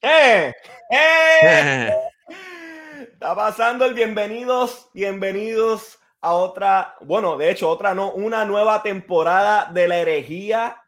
[0.00, 0.52] ¡Eh!
[0.90, 1.92] ¡Eh!
[3.12, 9.68] Está pasando el bienvenidos, bienvenidos a otra, bueno, de hecho, otra no, una nueva temporada
[9.72, 10.84] de la herejía.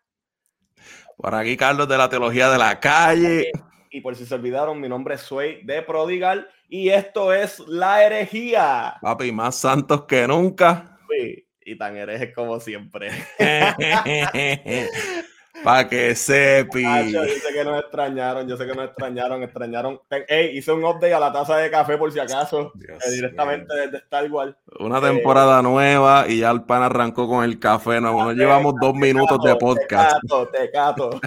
[1.17, 3.51] Por aquí, Carlos de la Teología de la Calle.
[3.91, 8.05] Y por si se olvidaron, mi nombre es Sway de Prodigal y esto es La
[8.05, 8.95] Herejía.
[9.03, 10.99] Papi, más santos que nunca.
[11.11, 13.11] Sí, y tan herejes como siempre.
[15.65, 16.83] Para que sepi.
[17.13, 20.01] yo sé que nos extrañaron, yo sé que nos extrañaron, extrañaron.
[20.29, 23.99] Ey, hice un update a la taza de café por si acaso, eh, directamente desde
[23.99, 24.55] Star Wars.
[24.79, 28.01] Una eh, temporada nueva y ya el pan arrancó con el café.
[28.01, 30.21] No, no llevamos dos minutos de podcast.
[30.21, 31.21] Te cato, te cato.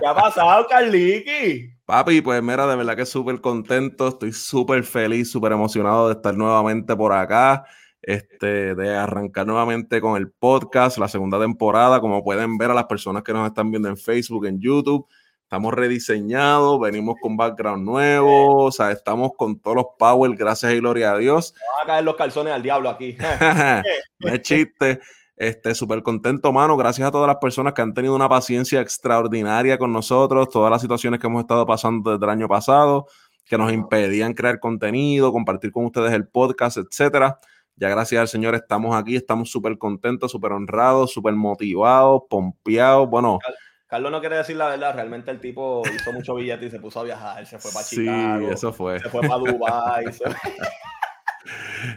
[0.00, 1.74] ¿Qué ha pasado, Carliki?
[1.84, 6.34] Papi, pues mira, de verdad que súper contento, estoy súper feliz, súper emocionado de estar
[6.34, 7.64] nuevamente por acá
[8.02, 12.00] este, de arrancar nuevamente con el podcast, la segunda temporada.
[12.00, 15.06] Como pueden ver a las personas que nos están viendo en Facebook, en YouTube,
[15.42, 20.78] estamos rediseñados, venimos con background nuevo, o sea, estamos con todos los power, gracias y
[20.78, 21.54] gloria a Dios.
[21.76, 23.16] Van a caer los calzones al diablo aquí.
[24.20, 25.00] no es chiste.
[25.36, 26.76] Este, súper contento, mano.
[26.76, 30.82] Gracias a todas las personas que han tenido una paciencia extraordinaria con nosotros, todas las
[30.82, 33.06] situaciones que hemos estado pasando desde el año pasado,
[33.46, 37.38] que nos impedían crear contenido, compartir con ustedes el podcast, etcétera.
[37.80, 43.08] Ya gracias al Señor estamos aquí, estamos súper contentos, súper honrados, súper motivados, pompeados.
[43.08, 43.38] Bueno.
[43.86, 47.00] Carlos no quiere decir la verdad, realmente el tipo hizo mucho billete y se puso
[47.00, 48.46] a viajar, se fue para Chicago.
[48.46, 49.00] Sí, eso fue.
[49.00, 50.04] Se fue para Dubái.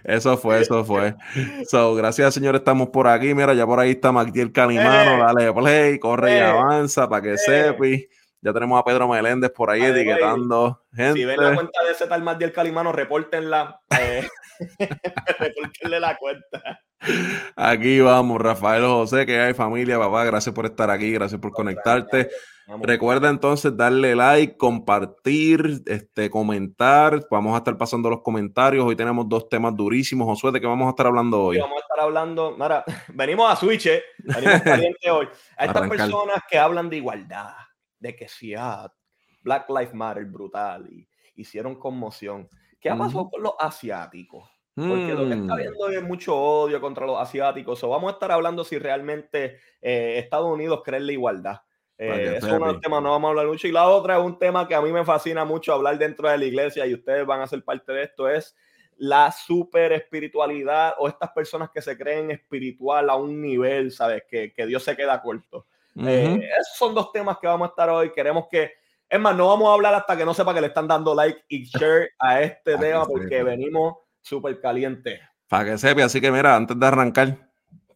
[0.05, 1.13] Eso fue, eso fue.
[1.67, 3.33] So, gracias al Señor estamos por aquí.
[3.33, 5.17] Mira, ya por ahí está Magdiel Calimano.
[5.17, 5.19] Eh.
[5.19, 6.41] Dale play, corre y eh.
[6.41, 7.37] avanza para que eh.
[7.37, 8.07] sepi.
[8.43, 11.19] Ya tenemos a Pedro Meléndez por ahí etiquetando gente.
[11.19, 13.79] Si ven la cuenta de ese tal Magdiel Calimano, repórtenla.
[13.97, 14.27] Eh.
[15.39, 16.81] Reportenle la cuenta.
[17.55, 20.25] Aquí vamos, Rafael José, que hay familia, papá.
[20.25, 22.29] Gracias por estar aquí, gracias por conectarte.
[22.81, 27.25] Recuerda entonces darle like, compartir, este, comentar.
[27.31, 28.85] Vamos a estar pasando los comentarios.
[28.85, 30.27] Hoy tenemos dos temas durísimos.
[30.27, 31.59] Josué, ¿de qué vamos a estar hablando hoy?
[31.59, 34.03] vamos a estar hablando, Mara, venimos a Switch, ¿eh?
[34.17, 35.29] venimos caliente hoy.
[35.55, 37.53] A estas personas que hablan de igualdad,
[38.03, 38.93] de que si ah,
[39.41, 42.49] Black Lives Matter brutal y hicieron conmoción.
[42.79, 44.49] ¿Qué ha pasado con los asiáticos?
[44.75, 45.57] Porque lo que está mm.
[45.57, 47.81] viendo es mucho odio contra los asiáticos.
[47.83, 51.61] O vamos a estar hablando si realmente eh, Estados Unidos cree en la igualdad.
[51.97, 53.67] Eh, es uno de los temas, no vamos a hablar mucho.
[53.67, 56.37] Y la otra es un tema que a mí me fascina mucho hablar dentro de
[56.37, 58.55] la iglesia y ustedes van a ser parte de esto, es
[58.97, 64.23] la super espiritualidad o estas personas que se creen espiritual a un nivel, ¿sabes?
[64.29, 65.67] Que, que Dios se queda corto.
[65.95, 68.11] Eh, esos son dos temas que vamos a estar hoy.
[68.11, 68.71] Queremos que
[69.13, 71.43] es más, no vamos a hablar hasta que no sepa que le están dando like
[71.47, 75.19] y share a este tema porque venimos súper calientes.
[75.47, 77.37] Para que sepa, así que mira, antes de arrancar,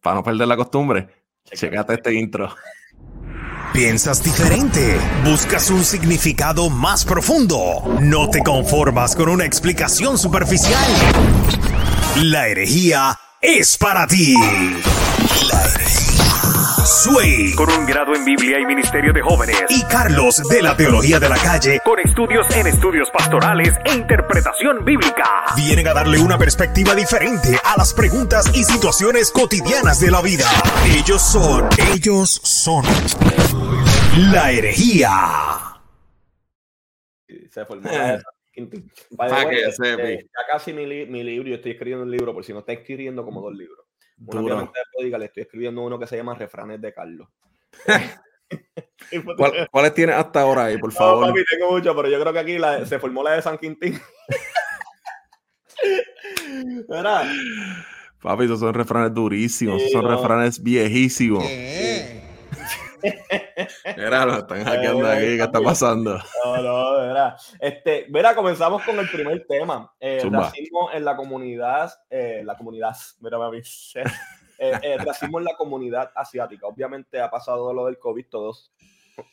[0.00, 1.08] para no perder la costumbre,
[1.44, 2.54] checate este intro.
[3.72, 10.88] Piensas diferente, buscas un significado más profundo, no te conformas con una explicación superficial.
[12.22, 14.34] La herejía es para ti.
[15.52, 16.07] La herejía
[16.84, 17.54] Sway.
[17.54, 19.56] Con un grado en Biblia y Ministerio de Jóvenes.
[19.68, 21.80] Y Carlos de la Teología de la Calle.
[21.84, 25.24] Con estudios en estudios pastorales e interpretación bíblica.
[25.56, 30.46] Vienen a darle una perspectiva diferente a las preguntas y situaciones cotidianas de la vida.
[30.86, 32.84] Ellos son, ellos son
[34.32, 35.80] la herejía.
[37.50, 38.18] Se formó eh.
[38.58, 43.24] ya casi mi, mi libro, yo estoy escribiendo un libro, por si no está escribiendo
[43.24, 43.87] como dos libros.
[44.26, 47.28] Una le estoy escribiendo uno que se llama Refranes de Carlos.
[49.70, 51.26] ¿Cuáles tienes hasta ahora ahí, por favor?
[51.26, 52.56] No, papi, tengo mucho, pero yo creo que aquí
[52.86, 54.00] se formó la de San Quintín.
[56.88, 57.30] ¿Verdad?
[58.20, 61.44] Papi, esos son refranes durísimos, esos son refranes viejísimos.
[63.96, 66.18] Mira, lo están hackeando aquí, ¿qué está pasando?
[66.44, 67.36] No, no, mira.
[67.60, 69.92] Este, mira, comenzamos con el primer tema.
[70.00, 73.62] Eh, racismo en la comunidad, eh, la comunidad, mira, mami.
[74.60, 76.66] Eh, eh, racismo en la comunidad asiática.
[76.66, 78.72] Obviamente ha pasado lo del COVID, todos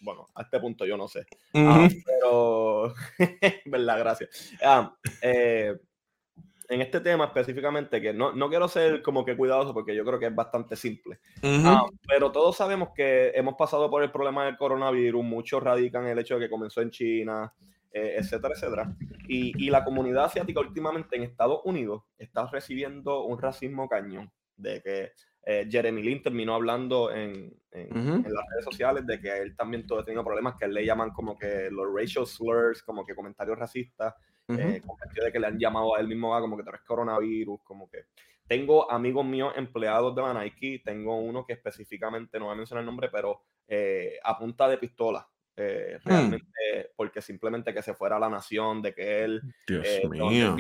[0.02, 1.26] bueno, a este punto yo no sé.
[1.54, 2.94] Ah, pero,
[3.66, 4.52] verdad, gracias.
[4.64, 5.76] Ah, eh,
[6.70, 10.20] en este tema específicamente, que no, no, quiero ser como que cuidadoso porque yo creo
[10.20, 14.58] que es bastante simple, ah, pero todos sabemos que hemos pasado por el problema del
[14.58, 17.54] coronavirus, muchos radican el hecho de que comenzó en China,
[17.92, 18.96] eh, etcétera, etcétera.
[19.28, 24.82] Y, y, la comunidad asiática últimamente en Estados Unidos está recibiendo un racismo cañón, de
[24.82, 25.12] que
[25.46, 30.00] eh, Jeremy Lin terminó hablando en, en, las redes sociales de que él también todo
[30.00, 34.16] ha tenido problemas que le llaman como que los racial slurs, como que comentarios racistas
[34.48, 34.82] eh,
[35.24, 37.90] de que le han llamado a él mismo ah, como que tú eres coronavirus, como
[37.90, 38.06] que
[38.48, 42.82] tengo amigos míos empleados de la Nike, tengo uno que específicamente, no voy a mencionar
[42.82, 45.28] el nombre, pero eh, a punta de pistola
[45.58, 46.08] eh, hmm.
[46.08, 50.56] realmente porque simplemente que se fuera la nación, de que él, eh, mío.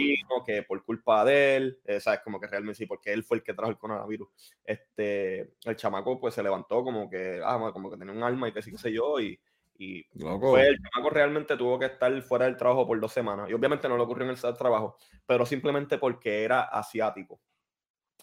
[0.46, 3.44] que por culpa de él, eh, sabes, como que realmente sí, porque él fue el
[3.44, 4.30] que trajo el coronavirus,
[4.64, 8.54] este, el chamaco pues se levantó como que, ah, como que tenía un alma y
[8.54, 9.40] que sí, qué sé yo, y,
[9.77, 13.54] y pues, el chamaco realmente tuvo que estar fuera del trabajo por dos semanas, y
[13.54, 17.42] obviamente no le ocurrió en el trabajo, pero simplemente porque era asiático.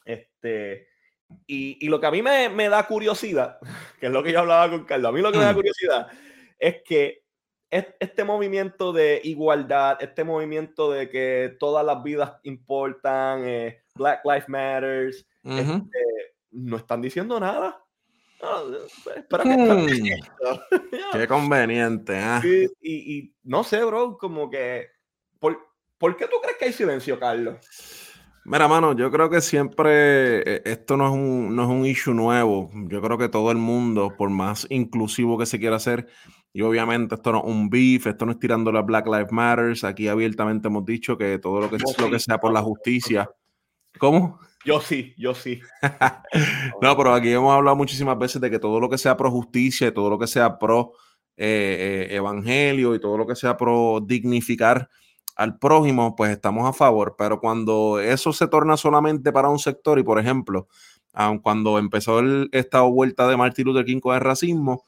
[0.04, 0.88] Este,
[1.46, 3.58] y, y, lo que a mí me, me, da curiosidad,
[4.00, 5.56] que es lo que yo hablaba con Carlos, a mí lo que me da mm.
[5.56, 6.08] curiosidad
[6.58, 7.22] es que
[7.72, 14.48] este movimiento de igualdad, este movimiento de que todas las vidas importan, eh, Black Lives
[14.48, 17.81] Matters, este, no están diciendo nada.
[19.16, 19.96] Espera que hmm.
[21.12, 22.18] Qué conveniente.
[22.18, 22.68] ¿eh?
[22.82, 24.88] y, no sé, bro, como que.
[25.38, 25.58] ¿por,
[25.98, 27.56] ¿Por qué tú crees que hay silencio, Carlos?
[28.44, 32.12] Mira, mano, yo creo que siempre eh, esto no es, un, no es un issue
[32.12, 32.70] nuevo.
[32.88, 36.08] Yo creo que todo el mundo, por más inclusivo que se quiera hacer,
[36.52, 39.84] y obviamente esto no es un beef, esto no es tirando a Black Lives Matters.
[39.84, 43.30] Aquí abiertamente hemos dicho que todo lo que, lo que sea por la justicia.
[43.98, 44.40] ¿Cómo?
[44.64, 45.60] Yo sí, yo sí.
[46.82, 49.92] no, pero aquí hemos hablado muchísimas veces de que todo lo que sea pro justicia
[49.92, 50.92] todo lo que sea pro
[51.36, 54.88] eh, eh, evangelio y todo lo que sea pro dignificar
[55.36, 57.14] al prójimo, pues estamos a favor.
[57.16, 60.68] Pero cuando eso se torna solamente para un sector y, por ejemplo,
[61.42, 62.20] cuando empezó
[62.52, 64.84] esta vuelta de Martin Luther King con el racismo,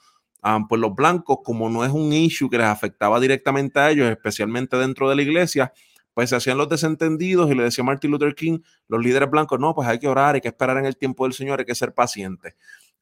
[0.68, 4.76] pues los blancos, como no es un issue que les afectaba directamente a ellos, especialmente
[4.76, 5.72] dentro de la iglesia,
[6.14, 9.74] pues se hacían los desentendidos y le decía Martin Luther King, los líderes blancos, no,
[9.74, 11.92] pues hay que orar, hay que esperar en el tiempo del Señor, hay que ser
[11.92, 12.54] pacientes.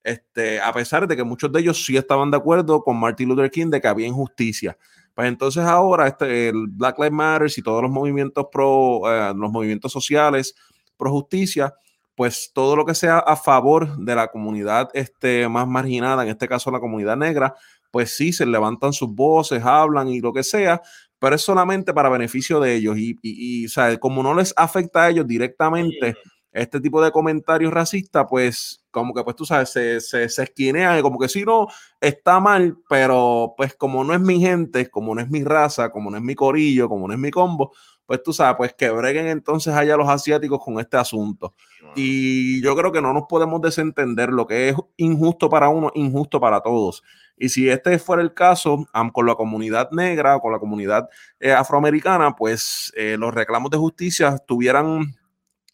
[0.03, 3.51] Este, a pesar de que muchos de ellos sí estaban de acuerdo con Martin Luther
[3.51, 4.77] King de que había injusticia.
[5.15, 9.53] Pues entonces ahora este, el Black Lives Matter y todos los movimientos pro, eh, los
[9.53, 10.55] movimientos sociales
[10.97, 11.75] pro justicia,
[12.15, 16.49] pues todo lo que sea a favor de la comunidad este, más marginada, en este
[16.49, 17.55] caso la comunidad negra,
[17.91, 20.81] pues sí, se levantan sus voces, hablan y lo que sea,
[21.23, 22.99] pero es solamente para beneficio de ellos.
[22.99, 23.69] Y, y,
[24.01, 26.17] como no les afecta a ellos directamente
[26.51, 31.01] este tipo de comentarios racistas, pues como que pues tú sabes, se, se, se esquinea,
[31.01, 31.69] como que si no,
[32.01, 36.11] está mal, pero pues como no es mi gente, como no es mi raza, como
[36.11, 37.73] no es mi corillo, como no es mi combo,
[38.05, 41.55] pues tú sabes, pues que breguen entonces allá los asiáticos con este asunto.
[41.95, 46.41] Y yo creo que no nos podemos desentender lo que es injusto para uno, injusto
[46.41, 47.05] para todos.
[47.43, 51.09] Y si este fuera el caso con la comunidad negra, con la comunidad
[51.41, 55.17] eh, afroamericana, pues eh, los reclamos de justicia estuvieran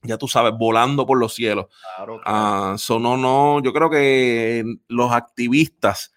[0.03, 1.67] ya tú sabes, volando por los cielos.
[1.97, 6.15] Claro, ah, no, no, yo creo que los activistas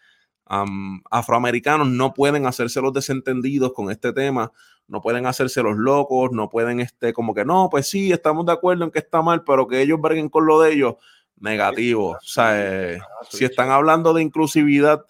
[1.09, 4.53] afroamericanos no pueden hacerse los desentendidos con este tema,
[4.87, 8.53] no pueden hacerse los locos, no pueden, este, como que no, pues sí, estamos de
[8.53, 10.95] acuerdo en que está mal, pero que ellos breguen con lo de ellos,
[11.41, 12.11] negativo.
[12.11, 12.99] O sea, eh,
[13.29, 15.05] si están hablando de inclusividad,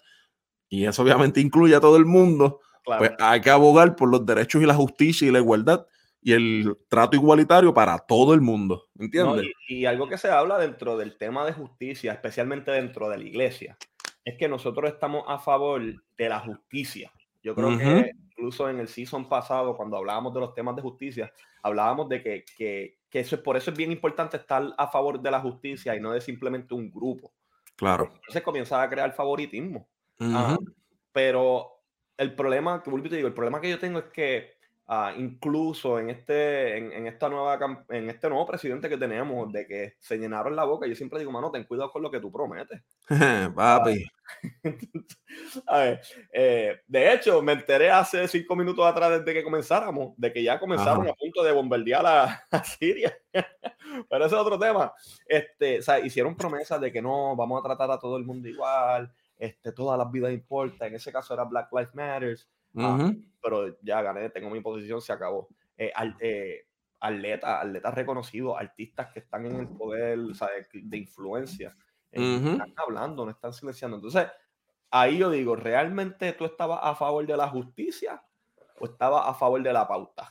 [0.72, 4.62] y eso obviamente incluye a todo el mundo, pues hay que abogar por los derechos
[4.62, 5.86] y la justicia y la igualdad
[6.22, 9.48] y el trato igualitario para todo el mundo, ¿entiendes?
[9.68, 13.76] y, algo que se habla dentro del tema de justicia, especialmente dentro de la iglesia,
[14.24, 15.82] es que nosotros estamos a favor
[16.16, 17.12] de la justicia.
[17.42, 21.30] Yo creo que incluso en el season pasado, cuando hablábamos de los temas de justicia,
[21.62, 25.20] hablábamos de que, que, que eso es por eso es bien importante estar a favor
[25.20, 27.30] de la justicia y no de simplemente un grupo.
[27.76, 28.10] Claro.
[28.14, 29.86] Entonces comienza a crear favoritismo.
[30.22, 30.58] Ah,
[31.12, 31.82] pero
[32.16, 34.52] el problema, que vuelvo te digo, el problema que yo tengo es que
[34.94, 39.94] Ah, incluso en este, en, esta nueva, en este nuevo presidente que tenemos, de que
[40.00, 42.82] se llenaron la boca, yo siempre digo, mano, ten cuidado con lo que tú prometes.
[43.56, 44.04] Papi.
[45.66, 46.00] a ver,
[46.34, 50.60] eh, de hecho, me enteré hace cinco minutos atrás desde que comenzáramos, de que ya
[50.60, 52.04] comenzaron a punto de bombardear
[52.50, 53.16] a, Siria.
[53.32, 54.92] Pero ese es otro tema.
[55.26, 58.46] Este, o sea, hicieron promesas de que no, vamos a tratar a todo el mundo
[58.46, 60.88] igual, este, todas las vidas importan.
[60.88, 62.48] En ese caso era Black Lives Matters.
[62.76, 63.12] Ah,
[63.42, 65.48] pero ya gané, tengo mi posición, se acabó.
[65.76, 66.66] Eh, al, eh,
[67.00, 70.18] atletas, reconocidos, artistas que están en el poder
[70.72, 71.76] de, influencia,
[72.12, 73.96] eh, están hablando, no están silenciando.
[73.96, 74.28] Entonces,
[74.90, 78.22] ahí yo digo, ¿realmente tú estabas a favor de la justicia
[78.78, 80.30] o estabas a favor de la pauta?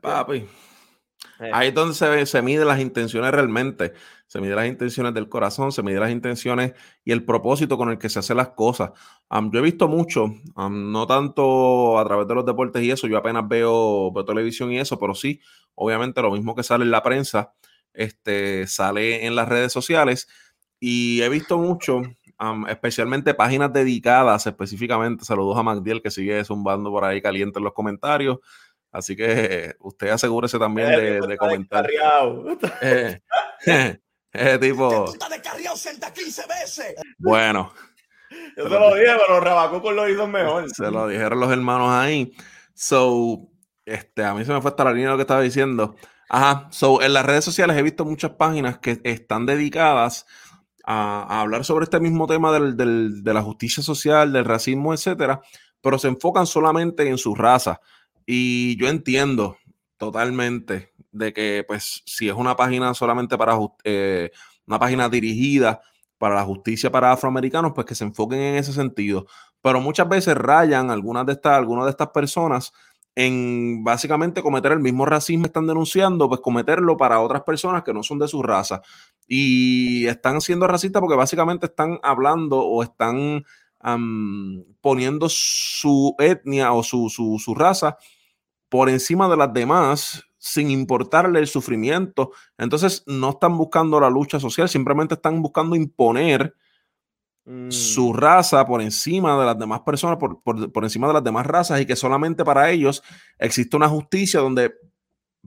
[0.00, 0.48] Papi,
[1.38, 1.50] eh.
[1.52, 3.92] Ahí es donde se, se mide las intenciones realmente.
[4.26, 6.72] Se mide las intenciones del corazón, se mide las intenciones
[7.04, 8.90] y el propósito con el que se hacen las cosas.
[9.30, 13.46] yo he visto mucho, no tanto a través de los deportes y eso, yo apenas
[13.48, 15.40] veo, televisión y eso, pero sí,
[15.74, 17.52] obviamente lo mismo que sale en la prensa,
[17.92, 20.28] este, sale en las redes sociales
[20.80, 22.02] y he visto mucho,
[22.68, 27.72] especialmente páginas dedicadas específicamente, saludos a Magdiel que sigue zumbando por ahí caliente en los
[27.72, 28.38] comentarios,
[28.96, 31.86] Así que usted asegúrese también de, de comentar.
[32.80, 33.20] Eh,
[33.66, 33.98] eh,
[34.60, 35.06] tipo.
[37.18, 37.72] Bueno.
[38.56, 40.68] Yo se lo dije, pero Rabacuco lo hizo mejor.
[40.70, 42.32] Se lo dijeron los hermanos ahí.
[42.74, 43.48] So,
[43.84, 45.96] este, a mí se me fue hasta la línea lo que estaba diciendo.
[46.28, 50.26] Ajá, so en las redes sociales he visto muchas páginas que están dedicadas
[50.84, 55.40] a, hablar sobre este mismo tema de la justicia social, del racismo, etcétera,
[55.80, 57.80] pero se enfocan solamente en su raza.
[58.26, 59.56] Y yo entiendo
[59.98, 64.30] totalmente de que, pues, si es una página solamente para eh,
[64.66, 65.80] una página dirigida
[66.18, 69.26] para la justicia para afroamericanos, pues que se enfoquen en ese sentido.
[69.60, 72.72] Pero muchas veces rayan algunas de estas, algunas de estas personas
[73.14, 78.02] en básicamente cometer el mismo racismo están denunciando, pues cometerlo para otras personas que no
[78.02, 78.82] son de su raza.
[79.26, 83.44] Y están siendo racistas porque básicamente están hablando o están
[84.80, 87.98] poniendo su etnia o su, su, su raza
[88.68, 92.30] por encima de las demás sin importarle el sufrimiento.
[92.56, 96.54] Entonces no están buscando la lucha social, simplemente están buscando imponer
[97.68, 98.16] su mm.
[98.16, 101.86] raza por encima de las demás personas, por, por, encima de las demás razas y
[101.86, 103.02] que solamente para ellos
[103.38, 104.72] existe una justicia donde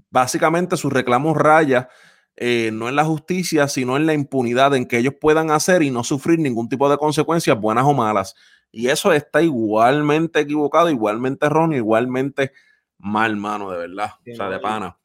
[0.10, 1.90] básicamente sus reclamos raya
[2.36, 5.92] eh, no en la justicia, sino en la impunidad en que ellos puedan hacer y
[5.92, 8.36] no sufrir ningún tipo de consecuencias, buenas o malas.
[8.72, 12.52] Y eso está igualmente equivocado, igualmente erróneo, igualmente
[13.00, 14.12] mal, mano, de verdad.
[14.32, 14.98] o sea, de pana.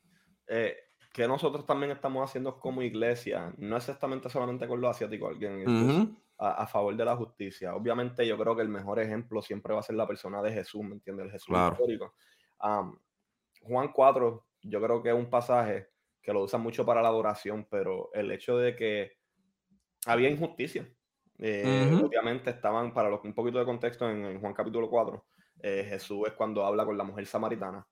[0.46, 0.76] Eh,
[1.12, 6.66] que nosotros también estamos haciendo como iglesia, no exactamente solamente con los asiáticos, alguien a,
[6.66, 7.74] favor de la justicia.
[7.74, 10.82] Obviamente yo creo que el mejor ejemplo siempre va a ser la persona de Jesús,
[10.82, 11.26] ¿me entiendes?
[11.26, 12.14] El Jesús histórico.
[13.62, 15.88] Juan 4, yo creo que es un pasaje
[16.20, 19.12] que lo usan mucho para la adoración, pero el hecho de que
[20.06, 20.88] había injusticia.
[21.38, 25.24] Eh, obviamente estaban, para los, un poquito de contexto, en, Juan capítulo 4,
[25.61, 27.87] eh, Jesús es cuando habla con la mujer samaritana.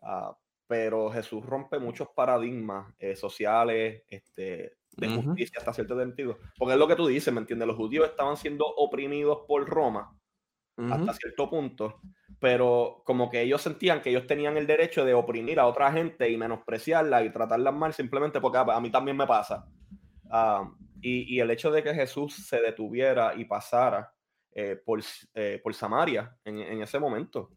[0.00, 0.32] Uh,
[0.66, 6.38] pero Jesús rompe muchos paradigmas eh, sociales, este, de justicia hasta cierto sentido.
[6.58, 7.66] Porque es lo que tú dices, ¿me entiendes?
[7.66, 10.14] Los judíos estaban siendo oprimidos por Roma
[10.78, 12.00] hasta cierto punto,
[12.38, 16.30] pero como que ellos sentían que ellos tenían el derecho de oprimir a otra gente
[16.30, 19.66] y menospreciarla y tratarla mal simplemente porque a, mí también me pasa.
[20.30, 20.70] Ah,
[21.00, 24.12] y, el hecho de que Jesús se detuviera y pasara
[24.52, 25.00] eh, por,
[25.34, 27.50] eh, por Samaria en, ese momento.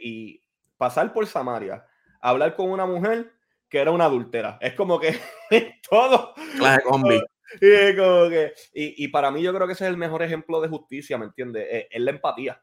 [0.00, 0.42] y
[0.76, 1.84] pasar por Samaria
[2.20, 3.32] hablar con una mujer
[3.68, 4.58] que era una adultera.
[4.60, 5.18] Es como que
[5.90, 6.34] todo.
[7.60, 10.68] Y, como que, y, para mí yo creo que ese es el mejor ejemplo de
[10.68, 11.66] justicia, ¿me entiendes?
[11.70, 12.60] Es, es, la empatía.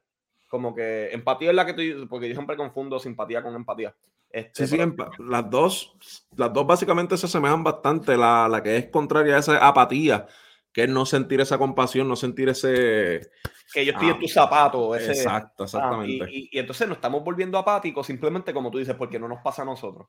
[0.49, 3.95] Como que empatía es la que tú, porque yo siempre confundo simpatía con empatía.
[4.29, 5.95] Este, sí, sí, las dos,
[6.35, 8.17] las dos básicamente se asemejan bastante.
[8.17, 10.27] La, la que es contraria a esa apatía
[10.73, 13.29] que es no sentir esa compasión, no sentir ese...
[13.71, 14.97] Que ellos tienen ah, tus zapatos.
[14.99, 16.27] exacto, ah, exactamente.
[16.29, 19.65] y, entonces nos estamos volviendo apáticos simplemente como tú dices, porque no nos pasa a
[19.65, 20.07] nosotros.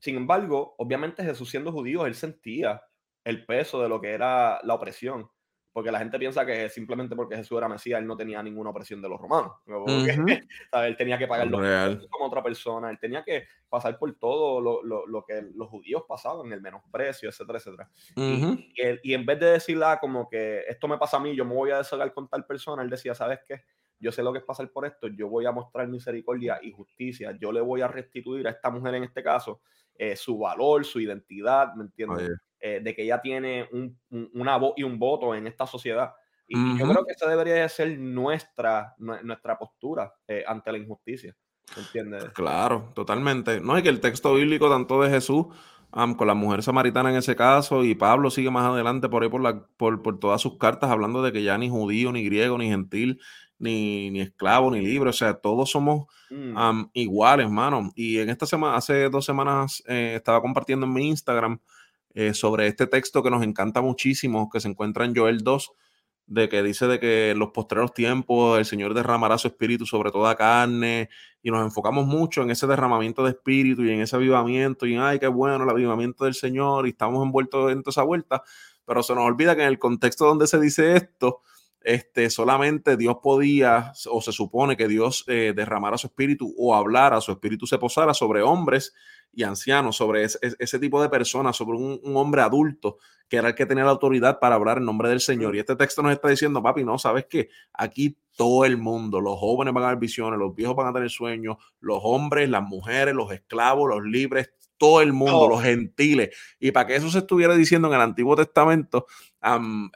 [0.00, 2.82] sin embargo, obviamente Jesús siendo judío, él sentía
[3.24, 5.30] el peso de lo que era la opresión
[5.74, 9.02] porque la gente piensa que simplemente porque Jesús era Mesías, él no tenía ninguna opresión
[9.02, 9.54] de los romanos.
[10.72, 11.60] Él tenía que pagar los
[12.08, 16.60] como otra persona, él tenía que pasar por todo lo, que los judíos pasaban, el
[16.60, 17.90] menosprecio, etcétera, etcétera.
[19.02, 21.54] y, en vez de decirle ah, como que esto me pasa a mí, yo me
[21.54, 23.62] voy a desahogar con tal persona, él decía, ¿sabes qué?
[23.98, 27.36] Yo sé lo que es pasar por esto, yo voy a mostrar misericordia y justicia,
[27.40, 29.60] yo le voy a restituir a esta mujer en este caso
[29.96, 32.30] eh, su valor, su identidad, ¿me entiendes?
[32.60, 33.98] Eh, de que ella tiene un,
[34.32, 36.12] una voz y un voto en esta sociedad.
[36.46, 41.36] Y yo creo que esa debería ser nuestra, nuestra postura eh, ante la injusticia.
[41.76, 42.28] ¿Entiendes?
[42.30, 43.60] Claro, totalmente.
[43.60, 45.46] No, es que el texto bíblico, tanto de Jesús,
[45.90, 49.40] con la mujer samaritana en ese caso, y Pablo sigue más adelante por ahí por,
[49.40, 52.68] la, por, por, todas sus cartas, hablando de que ya ni judío, ni griego, ni
[52.68, 53.20] gentil,
[53.58, 56.82] ni, ni esclavo, ni libre, o sea, todos somos mm.
[56.94, 57.92] iguales, hermano.
[57.94, 61.60] Y en esta semana, hace dos semanas, eh, estaba compartiendo en mi Instagram
[62.14, 65.72] eh, sobre este texto que nos encanta muchísimo, que se encuentra en Joel 2,
[66.26, 70.10] de que dice de que en los postreros tiempos el Señor derramará su espíritu sobre
[70.10, 71.10] toda carne
[71.42, 75.18] y nos enfocamos mucho en ese derramamiento de espíritu y en ese avivamiento y ay,
[75.18, 78.42] qué bueno el avivamiento del Señor y estamos envueltos en toda esa vuelta,
[78.86, 81.42] pero se nos olvida que en el contexto donde se dice esto,
[81.84, 87.20] este, solamente Dios podía, o se supone que Dios eh, derramara su espíritu o hablara,
[87.20, 88.94] su espíritu se posara sobre hombres
[89.34, 92.98] y ancianos, sobre ese, tipo de personas, sobre un, hombre adulto
[93.28, 95.56] que era el que tenía la autoridad para hablar en nombre del Señor.
[95.56, 99.38] Y este texto nos está diciendo, papi, no, sabes que aquí todo el mundo, los
[99.38, 103.14] jóvenes van a ver visiones, los viejos van a tener sueños, los hombres, las mujeres,
[103.14, 106.36] los esclavos, los libres, todo el mundo, los gentiles.
[106.58, 109.06] Y para que eso se estuviera diciendo en el Antiguo Testamento,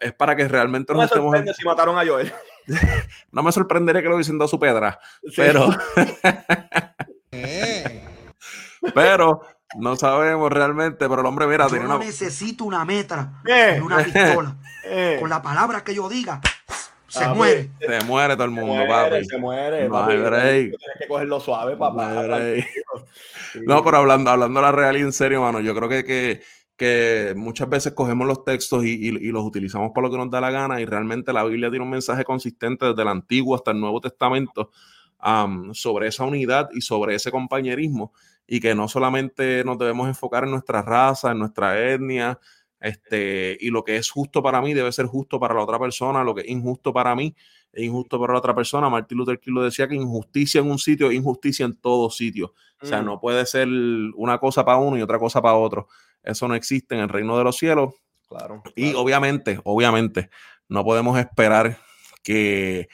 [0.00, 1.36] es para que realmente no nos estemos.
[1.56, 2.32] si mataron a Joel.
[3.32, 5.00] no me sorprendería que lo diciendo a su pedra,
[5.36, 5.68] pero.
[8.94, 9.42] Pero
[9.76, 13.42] no sabemos realmente, pero el hombre, mira, yo necesito una metra
[13.82, 14.56] una pistola.
[15.20, 16.40] Con la palabra que yo diga,
[17.08, 17.70] se muere.
[17.80, 19.24] Se muere todo el mundo, se muere, papi.
[19.26, 20.12] Se muere, No papi.
[20.12, 20.78] hay break.
[20.78, 22.08] Tienes que cogerlo suave, papá.
[22.08, 22.26] No.
[23.66, 26.42] No, pero hablando, hablando la real y en serio, mano, yo creo que, que,
[26.78, 30.30] que muchas veces cogemos los textos y, y- y los utilizamos para lo que nos
[30.30, 33.72] da la gana y realmente la Biblia tiene un mensaje consistente desde el Antiguo hasta
[33.72, 34.70] el Nuevo Testamento
[35.18, 38.12] am, sobre esa unidad y sobre ese compañerismo
[38.46, 42.38] y que no solamente nos debemos enfocar en nuestra raza, en nuestra etnia,
[42.80, 46.22] este, y lo que es justo para mí debe ser justo para la otra persona,
[46.22, 47.34] lo que es injusto para mí
[47.72, 48.88] es injusto para la otra persona.
[48.88, 52.54] Martin Luther King lo decía que injusticia en un sitio es injusticia en todo sitio.
[52.80, 53.04] O sea, Mm.
[53.06, 53.68] no puede ser
[54.14, 55.88] una cosa para uno y otra cosa para otro.
[56.22, 57.94] Eso no existe en el reino de los cielos.
[58.28, 58.62] Claro.
[58.76, 59.00] Y claro.
[59.00, 60.30] obviamente, obviamente,
[60.68, 61.78] no podemos esperar
[62.22, 62.88] que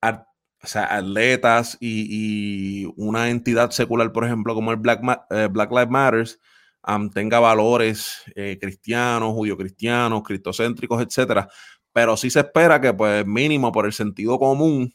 [0.00, 0.26] ar-
[0.62, 5.48] o sea, atletas y, y una entidad secular, por ejemplo, como el Black, Ma- eh,
[5.50, 6.40] Black Lives Matters,
[6.82, 11.48] am, tenga valores eh, cristianos, judio-cristianos, cristocéntricos, etcétera.
[11.92, 14.94] Pero sí se espera que, pues, mínimo por el sentido común,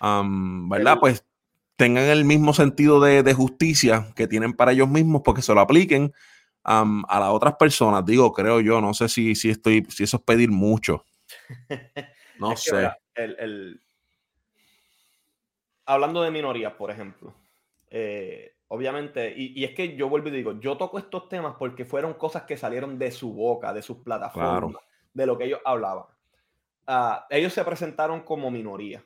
[0.00, 0.98] am, ¿verdad?
[1.00, 1.24] Pues
[1.76, 5.60] tengan el mismo sentido de, de justicia que tienen para ellos mismos, porque se lo
[5.60, 6.12] apliquen
[6.70, 8.04] am, a las otras personas.
[8.04, 11.04] Digo, creo yo, no sé si, si estoy, si eso es pedir mucho.
[12.38, 12.76] No Es que, sé.
[12.76, 13.80] mira, el- el-
[15.86, 17.34] Hablando de minorías, por ejemplo.
[17.90, 21.86] eh, obviamente, y, y es que yo vuelvo y digo, yo toco estos temas porque
[21.86, 24.80] fueron cosas que salieron de su boca, de sus plataformas, Claro.
[25.14, 26.04] de lo que ellos hablaban.
[26.86, 29.02] Ah, ellos se presentaron como minoría.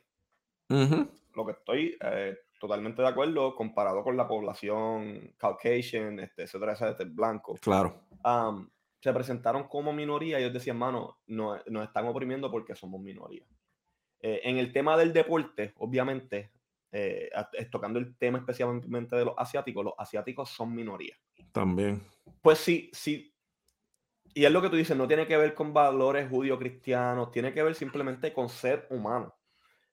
[0.67, 7.09] Lo que estoy eh, totalmente de acuerdo comparado con la población Caucasian, este, etcétera, etcétera,
[7.13, 7.55] blanco.
[7.61, 8.05] Claro.
[8.23, 13.01] am, se presentaron como minoría y ellos decían, mano, no, nos están oprimiendo porque somos
[13.01, 13.45] minoría.
[14.21, 16.53] Eh, en el tema del deporte, obviamente,
[16.93, 21.17] eh, es tocando el tema especialmente de los asiáticos, los asiáticos son minoría.
[21.51, 22.01] También.
[22.41, 23.35] Pues sí, sí.
[24.33, 27.61] Y es lo que tú dices, no tiene que ver con valores judío-cristianos, tiene que
[27.61, 29.35] ver simplemente con ser humano.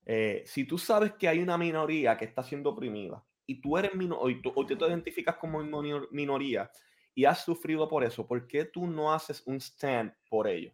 [0.07, 3.95] Eh, si tú sabes que hay una minoría que está siendo oprimida y tú eres
[3.95, 6.71] mino- o, y tú, o tú te identificas como minor- minoría
[7.15, 10.73] y has sufrido por eso, ¿por qué tú no haces un stand por ello?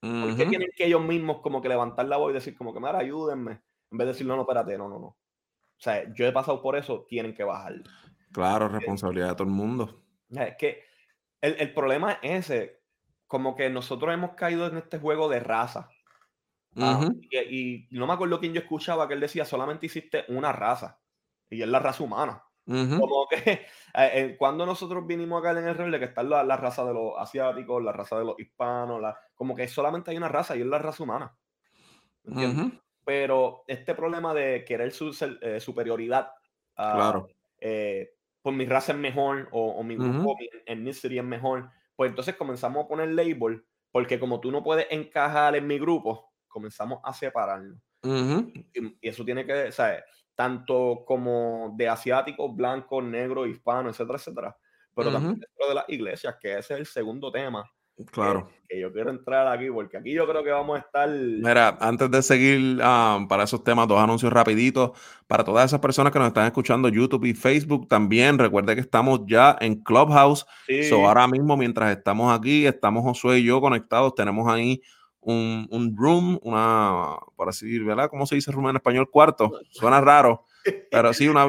[0.00, 2.80] ¿Por qué tienen que ellos mismos como que levantar la voz y decir como que,
[2.80, 3.62] mira, ayúdenme?
[3.90, 5.06] En vez de decir, no, no, espérate, no, no, no.
[5.06, 5.18] O
[5.78, 7.74] sea, yo he pasado por eso, tienen que bajar.
[8.32, 10.02] Claro, responsabilidad de todo el mundo.
[10.30, 10.82] Es que
[11.40, 12.82] el, el problema es ese,
[13.26, 15.88] como que nosotros hemos caído en este juego de raza.
[16.80, 20.24] Ah, Ujú, y, y no me acuerdo quién yo escuchaba que él decía, solamente hiciste
[20.28, 21.00] una raza.
[21.50, 22.44] Y es la raza humana.
[22.66, 26.44] ujú, Como que eh, eh, cuando nosotros vinimos acá en el rebelde, que está la,
[26.44, 30.16] la raza de los asiáticos, la raza de los hispanos, la, como que solamente hay
[30.16, 31.38] una raza y es la raza humana.
[32.24, 32.60] ¿me entiendes?
[32.60, 32.70] ujú,
[33.04, 35.10] Pero este problema de querer su
[35.42, 36.30] eh, superioridad,
[36.76, 37.28] ah, Claro.
[37.58, 38.10] eh,
[38.42, 42.36] pues mi raza es mejor o, o mi grupo, mi ethnicity es mejor, pues entonces
[42.36, 47.12] comenzamos a poner label, porque como tú no puedes encajar en mi grupo, comenzamos a
[47.12, 47.78] separarnos.
[48.04, 50.04] Y, y eso tiene que, ¿sabes?
[50.36, 54.56] Tanto como de asiáticos, blancos, negros, hispanos, etcétera, etcétera.
[54.94, 57.68] Pero también dentro de las iglesias, que ese es el segundo tema
[58.10, 58.48] Claro.
[58.68, 61.08] que yo quiero entrar aquí, porque aquí yo creo que vamos a estar...
[61.08, 64.90] Mira, antes de seguir ah, para esos temas, dos anuncios rapiditos.
[65.28, 69.20] Para todas esas personas que nos están escuchando YouTube y Facebook, también recuerde que estamos
[69.26, 70.44] ya en Clubhouse.
[70.66, 70.84] Sí.
[70.84, 74.82] So, ahora mismo, mientras estamos aquí, estamos Josué y yo conectados, tenemos ahí
[75.24, 78.08] un, un room, una, por así decir, ¿verdad?
[78.10, 79.10] ¿Cómo se dice room en español?
[79.10, 79.52] Cuarto.
[79.70, 80.44] Suena raro,
[80.90, 81.46] pero sí, una...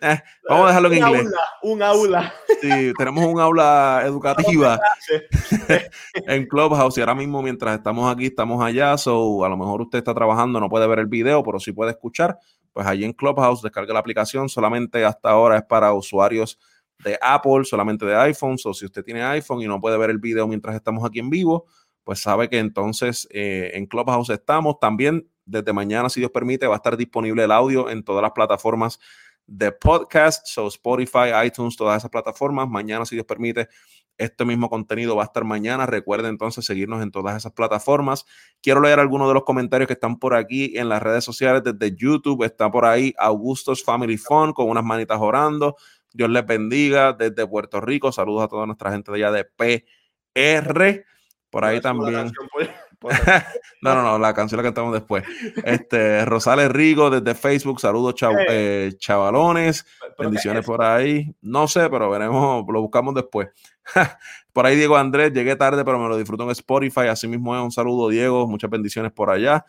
[0.00, 1.26] eh, vamos a dejarlo en un inglés.
[1.26, 2.34] Aula, un aula.
[2.60, 4.80] Sí, tenemos un aula educativa
[6.14, 9.98] en Clubhouse y ahora mismo mientras estamos aquí estamos allá, so a lo mejor usted
[9.98, 12.38] está trabajando, no puede ver el video, pero sí puede escuchar,
[12.72, 16.58] pues allí en Clubhouse descargue la aplicación, solamente hasta ahora es para usuarios
[17.04, 20.18] de Apple, solamente de iPhone, o si usted tiene iPhone y no puede ver el
[20.18, 21.66] video mientras estamos aquí en vivo,
[22.04, 26.74] pues sabe que entonces eh, en Clubhouse estamos, también desde mañana, si Dios permite, va
[26.74, 29.00] a estar disponible el audio en todas las plataformas
[29.46, 32.68] de podcast, so Spotify, iTunes, todas esas plataformas.
[32.68, 33.68] Mañana, si Dios permite,
[34.16, 35.86] este mismo contenido va a estar mañana.
[35.86, 38.24] Recuerde entonces seguirnos en todas esas plataformas.
[38.62, 41.62] Quiero leer algunos de los comentarios que están por aquí en las redes sociales.
[41.64, 45.76] Desde YouTube está por ahí Augustos Family Fun con unas manitas orando.
[46.12, 47.12] Dios les bendiga.
[47.12, 51.04] Desde Puerto Rico, saludos a toda nuestra gente de allá de PR.
[51.54, 52.32] Por ahí también.
[52.52, 53.12] por- por-
[53.80, 55.24] No, no, no, la canción la cantamos después.
[55.64, 61.32] Este, Rosales Rigo desde Facebook, saludos chav- eh, chavalones, pero ¿qué bendiciones es por ahí.
[61.42, 63.48] No sé, pero veremos, lo buscamos después.
[64.52, 67.06] por ahí Diego Andrés, llegué tarde, pero me lo disfruto en Spotify.
[67.08, 69.64] Así mismo es un saludo, Diego, muchas bendiciones por allá.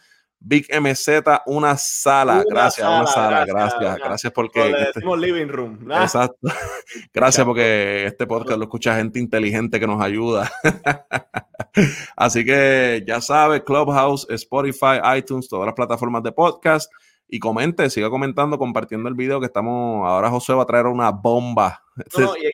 [0.47, 2.43] Big MZ, una sala.
[2.47, 3.45] gracias, una sala.
[3.45, 4.69] Gracias, gracias, porque.
[4.69, 5.91] Le este living room.
[5.91, 6.37] Exacto.
[7.13, 10.51] Gracias porque este podcast lo escucha gente inteligente que nos ayuda.
[12.15, 16.91] Así que ya sabes, Clubhouse, Spotify, iTunes, todas las plataformas de podcast.
[17.27, 20.07] Y comente, siga comentando, compartiendo el video que estamos.
[20.07, 21.81] Ahora José va a traer una bomba.
[22.19, 22.51] No, y,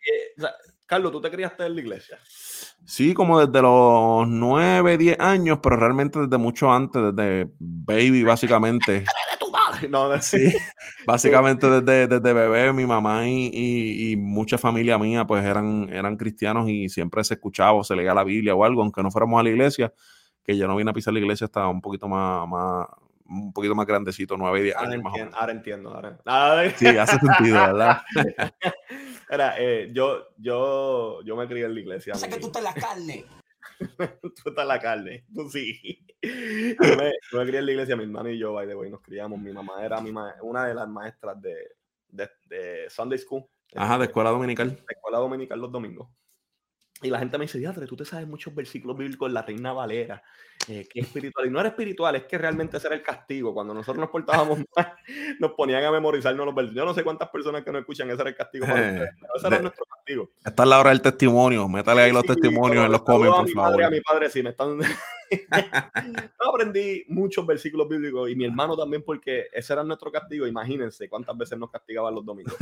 [0.86, 2.19] Carlos, ¿tú te criaste en la iglesia?
[2.91, 9.06] Sí, como desde los 9, 10 años, pero realmente desde mucho antes, desde baby, básicamente.
[9.89, 10.54] No, sí,
[11.08, 16.67] básicamente desde, desde bebé, mi mamá y, y, mucha familia mía, pues eran, eran cristianos
[16.67, 19.43] y siempre se escuchaba o se leía la Biblia o algo, aunque no fuéramos a
[19.43, 19.93] la iglesia,
[20.43, 22.88] que yo no vine a pisar la iglesia hasta un poquito más, más
[23.25, 26.17] un poquito más grandecito, 9 y 10 años más Ahora entiendo, ahora.
[26.75, 28.01] Sí, hace sentido, ¿verdad?
[29.31, 32.13] Era, eh, yo, yo, yo me crié en la iglesia.
[32.13, 33.25] O sea que tú estás en la carne.
[34.21, 36.05] tú estás en la carne, tú sí.
[36.21, 39.01] Yo me, me, crié en la iglesia, mi hermano y yo, by the way, nos
[39.01, 39.39] criamos.
[39.39, 41.55] Mi mamá era mi una de las maestras de,
[42.09, 43.45] de, de Sunday School.
[43.73, 44.69] Ajá, de escuela dominical.
[44.69, 46.09] De escuela dominical los domingos.
[47.03, 49.73] Y la gente me dice, Diadre, tú te sabes muchos versículos bíblicos en la Reina
[49.73, 50.21] Valera,
[50.67, 51.47] eh, que es espiritual.
[51.47, 53.55] Y no era espiritual, es que realmente ese era el castigo.
[53.55, 54.93] Cuando nosotros nos portábamos mal,
[55.39, 56.83] nos ponían a memorizarnos los versículos.
[56.83, 58.65] Yo no sé cuántas personas que no escuchan, ese era el castigo.
[59.35, 60.31] ese era nuestro castigo.
[60.45, 61.67] Esta es la hora del testimonio.
[61.67, 63.71] Métale ahí los testimonios en los comentarios, por mi favor.
[63.71, 64.77] Madre, a mi padre sí, me están...
[66.39, 70.45] no aprendí muchos versículos bíblicos y mi hermano también porque ese era nuestro castigo.
[70.45, 72.53] Imagínense cuántas veces nos castigaban los domingos.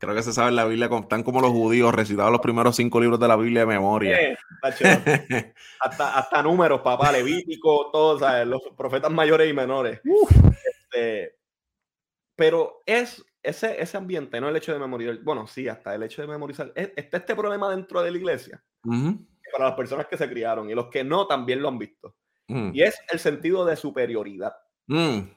[0.00, 3.02] Creo que se sabe en la Biblia, están como los judíos, recitados los primeros cinco
[3.02, 4.38] libros de la Biblia de memoria.
[5.80, 10.00] hasta, hasta, números, papá, Levítico, todos, los profetas mayores y menores.
[10.02, 11.36] Este,
[12.34, 15.18] pero es ese, ese ambiente, no el hecho de memorizar.
[15.18, 16.72] Bueno, sí, hasta el hecho de memorizar.
[16.74, 18.64] Está este problema dentro de la iglesia.
[19.52, 22.16] Para las personas que se criaron y los que no también lo han visto.
[22.48, 22.70] Mm.
[22.72, 24.54] Y es el sentido de superioridad.
[24.86, 25.28] Mm.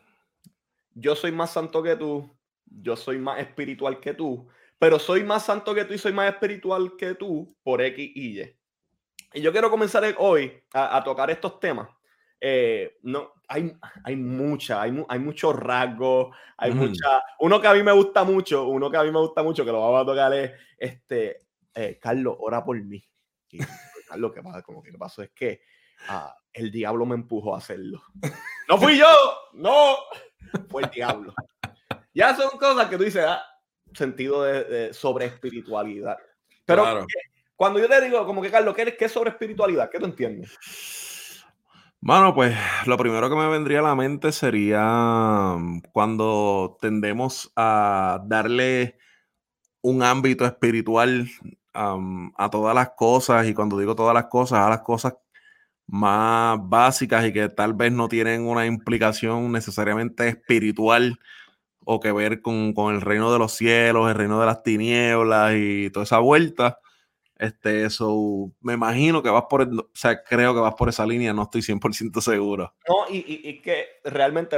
[0.94, 2.34] Yo soy más santo que tú,
[2.66, 4.48] yo soy más espiritual que tú,
[4.80, 8.40] pero soy más santo que tú y soy más espiritual que tú por X y
[8.40, 8.56] Y.
[9.34, 11.90] Y yo quiero comenzar hoy a, tocar estos temas.
[12.40, 13.74] Eh, no, hay,
[14.04, 17.24] hay mucha, hay, hay muchos rasgos, hay mucha.
[17.40, 19.72] Uno que a mí me gusta mucho, uno que a mí me gusta mucho, que
[19.72, 21.40] lo vamos a tocar es este,
[21.74, 23.04] eh, Carlos, ora por mí.
[23.50, 23.60] Y,
[24.08, 24.62] Carlos, ¿qué pasa?
[24.62, 25.62] Como que lo pasó es que
[26.10, 28.02] ah, el diablo me empujó a hacerlo.
[28.70, 29.06] No fui yo,
[29.56, 29.98] no,
[30.70, 31.34] fue el diablo.
[32.14, 33.44] Ya son cosas que tú dices, ah,
[33.94, 36.18] sentido de, sobre espiritualidad.
[36.66, 37.06] Pero
[37.56, 39.90] cuando yo te digo, como que Carlos, ¿qué, es sobre espiritualidad?
[39.90, 40.58] ¿Qué tú entiendes?
[42.00, 48.22] Bueno, pues lo primero que me vendría a la mente sería mm, cuando tendemos a
[48.26, 48.98] darle
[49.82, 51.30] un ámbito espiritual
[51.74, 55.16] a todas las cosas, y cuando digo todas las cosas, a las cosas
[55.88, 61.20] más básicas y que tal vez no tienen una implicación necesariamente espiritual
[61.86, 65.90] o que ver con, el reino de los cielos, el reino de las tinieblas y
[65.90, 66.80] toda esa vuelta.
[67.38, 71.34] Este, eso, me imagino que vas por, o sea, creo que vas por esa línea,
[71.34, 72.74] no estoy 100% seguro.
[72.88, 74.58] No, y, y, que realmente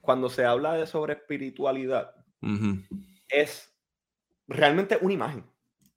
[0.00, 2.14] cuando se habla de sobre espiritualidad,
[3.28, 3.72] es
[4.46, 5.44] realmente una imagen.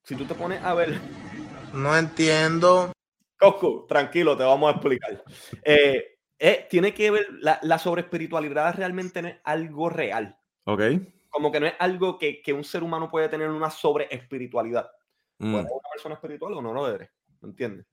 [0.04, 1.00] Si tú te pones a ver...
[1.74, 2.92] No entiendo.
[3.38, 5.24] Coco, tranquilo, te vamos a explicar.
[5.64, 10.38] Eh, eh, tiene que ver, la, la sobre espiritualidad realmente es algo real.
[10.66, 10.82] Ok.
[11.30, 14.92] Como que no es algo que, que un ser humano puede tener una sobre espiritualidad.
[15.40, 15.56] Mm.
[15.56, 17.88] una persona espiritual o no lo eres, ¿me entiendes?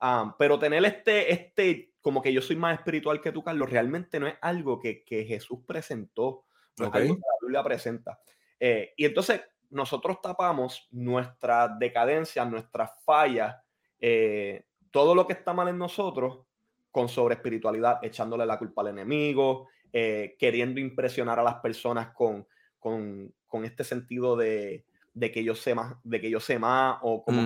[0.00, 4.18] Ah, pero tener este, este, como que yo soy más espiritual que tú, Carlos, realmente
[4.18, 6.44] no es algo que, que Jesús presentó,
[6.78, 8.18] no es algo que la Biblia presenta.
[8.58, 13.56] Eh, y entonces nosotros tapamos nuestra decadencia, nuestras fallas,
[13.98, 16.46] eh, todo lo que está mal en nosotros
[16.90, 22.44] con sobre espiritualidad, echándole la culpa al enemigo, eh, queriendo impresionar a las personas con,
[22.80, 26.98] con, con este sentido de, de, que yo sé más, de que yo sé más
[27.02, 27.40] o como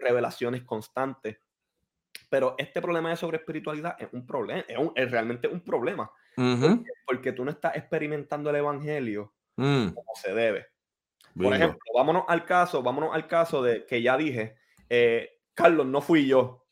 [0.00, 1.40] revelaciones constantes.
[2.30, 6.08] Pero este problema de sobre espiritualidad es un problema, es, realmente un problema.
[7.04, 9.88] porque, tú no estás experimentando el evangelio mm.
[9.88, 10.66] como se debe.
[11.36, 14.54] Por ejemplo, vámonos al caso, vámonos al caso de que ya dije,
[14.88, 16.64] eh, Carlos, no fui yo,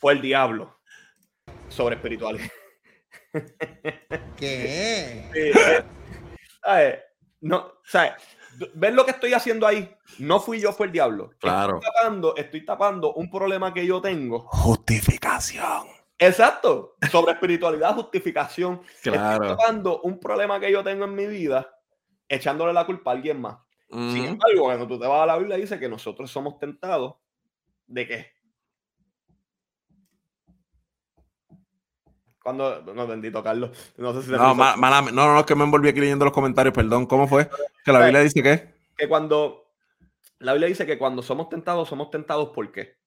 [0.00, 0.80] fue el diablo
[1.68, 2.50] sobre espiritualidad.
[4.36, 5.30] ¿Qué?
[6.68, 7.02] Eh,
[7.40, 8.12] no, ¿sabes?
[8.74, 9.94] ¿Ves lo que estoy haciendo ahí?
[10.18, 11.30] No fui yo, fue el diablo.
[11.38, 11.76] Claro.
[11.76, 14.40] Estoy tapando, estoy tapando un problema que yo tengo.
[14.48, 15.86] Justificación.
[16.18, 16.96] Exacto.
[17.10, 18.80] Sobre espiritualidad, justificación.
[19.02, 19.44] Claro.
[19.44, 21.78] Estoy tapando un problema que yo tengo en mi vida,
[22.28, 23.58] echándole la culpa a alguien más.
[23.88, 27.14] Sin embargo, cuando tú te vas a la Biblia, dice que nosotros somos tentados
[27.86, 28.35] de qué?
[32.46, 33.70] Cuando, no, bendito Carlos.
[33.96, 36.32] No sé si no, ma, ma, no, no, es que me envolví aquí leyendo los
[36.32, 37.04] comentarios, perdón.
[37.06, 37.50] ¿Cómo fue?
[37.84, 38.72] Que la Biblia dice que.
[38.96, 39.72] Que cuando.
[40.38, 42.98] La Biblia dice que cuando somos tentados, somos tentados ¿por qué?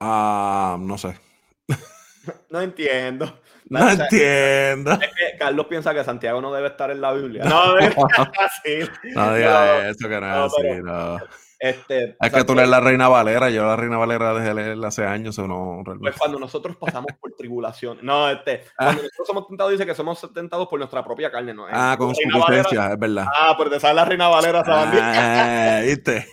[0.00, 1.20] Ah, no sé.
[2.48, 3.38] no entiendo.
[3.68, 4.98] No, entiendo.
[5.38, 7.44] Carlos piensa que Santiago no debe estar en la Biblia.
[7.50, 8.90] No, debe estar así.
[9.14, 11.18] No diga eso, que no es así, no.
[11.62, 15.04] Este, es que tú lees la Reina Valera, yo la Reina Valera dejé leerla hace
[15.04, 15.82] años o no.
[15.98, 17.98] Pues cuando nosotros pasamos por tribulación.
[18.00, 18.86] No, este, ah.
[18.86, 21.66] cuando nosotros somos tentados, dice que somos tentados por nuestra propia carne, ¿no?
[21.70, 23.26] Ah, con su es verdad.
[23.36, 26.26] Ah, pero te sale la Reina Valera, ah, ¿viste?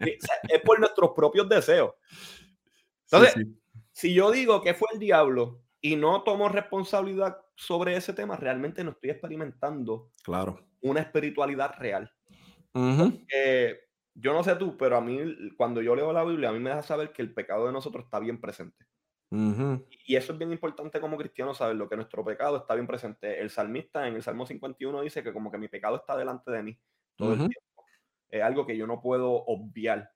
[0.00, 1.92] es por nuestros propios deseos.
[3.08, 3.46] Entonces,
[3.92, 8.82] si yo digo que fue el diablo y no tomo responsabilidad sobre ese tema, realmente
[8.82, 10.58] no estoy experimentando claro.
[10.80, 12.10] una espiritualidad real
[14.14, 15.18] yo no sé tú, pero a mí,
[15.56, 18.04] cuando yo leo la Biblia, a mí me deja saber que el pecado de nosotros
[18.04, 18.86] está bien presente.
[20.06, 23.40] Y eso es bien importante como cristiano saber lo que nuestro pecado está bien presente.
[23.40, 26.62] El salmista en el Salmo 51 dice que como que mi pecado está delante de
[26.62, 26.78] mí
[27.16, 27.84] todo el tiempo.
[28.28, 30.12] Es algo que yo no puedo obviar.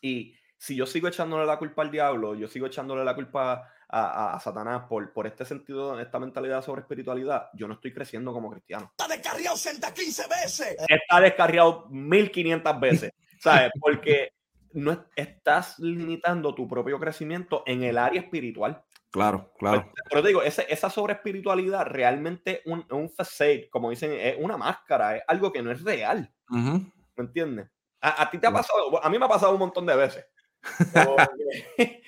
[0.00, 4.38] Y si yo sigo echándole la culpa al diablo, yo sigo echándole la culpa a,
[4.40, 8.92] Satanás por, por este sentido, esta mentalidad sobre espiritualidad, yo no estoy creciendo como cristiano.
[8.96, 10.76] Está descarriado 15 veces.
[10.88, 13.12] Está descarriado 1500 veces.
[13.40, 13.70] ¿Sabes?
[13.80, 14.32] Porque
[14.72, 18.84] no estás limitando tu propio crecimiento en el área espiritual.
[19.10, 19.90] Claro, claro.
[19.92, 24.36] Pero, pero te digo, esa, esa sobre espiritualidad realmente un, un facade, como dicen, es
[24.38, 26.32] una máscara, es algo que no es real.
[26.48, 27.68] ¿Me entiendes?
[28.00, 30.26] A, ti te ha pasado, a mí me ha pasado un montón de veces.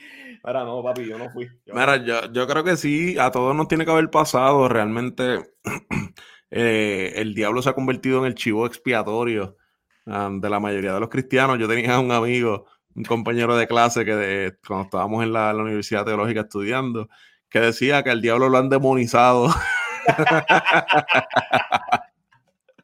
[0.44, 1.48] Mira, no, papi, yo no fui.
[1.66, 4.68] Mira, yo, creo que sí, a todos nos tiene que haber pasado.
[4.68, 5.52] Realmente,
[6.50, 9.57] eh, el diablo se ha convertido en el chivo expiatorio
[10.07, 11.59] um, de la mayoría de los cristianos.
[11.61, 16.40] Yo tenía un amigo, un compañero de clase que cuando estábamos en la, Universidad Teológica
[16.40, 17.09] estudiando,
[17.48, 19.48] que decía que el diablo lo han demonizado.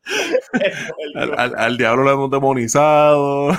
[1.56, 3.52] al, diablo lo hemos demonizado.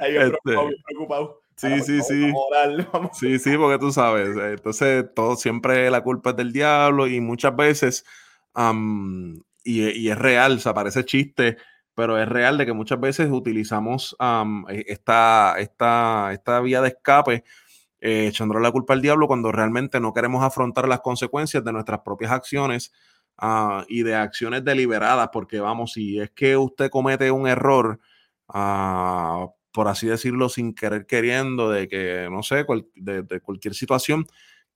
[0.00, 1.43] Este, preocupado.
[1.56, 2.32] Sí, sí, sí.
[3.12, 4.36] Sí, sí, porque tú sabes.
[4.36, 8.04] Entonces, todo siempre la culpa es del diablo y muchas veces,
[9.62, 11.56] y, es real, o sea, parece chiste,
[11.94, 14.16] pero es real de que muchas veces utilizamos
[14.68, 17.44] e, esta, esta, esta vía de escape
[18.06, 22.00] eh, echándole la culpa al diablo cuando realmente no queremos afrontar las consecuencias de nuestras
[22.00, 22.92] propias acciones
[23.38, 27.98] ah, y de acciones deliberadas, porque vamos, si es que usted comete un error,
[28.48, 34.24] uh, por así decirlo, sin querer queriendo, de que, no sé, de, cualquier situación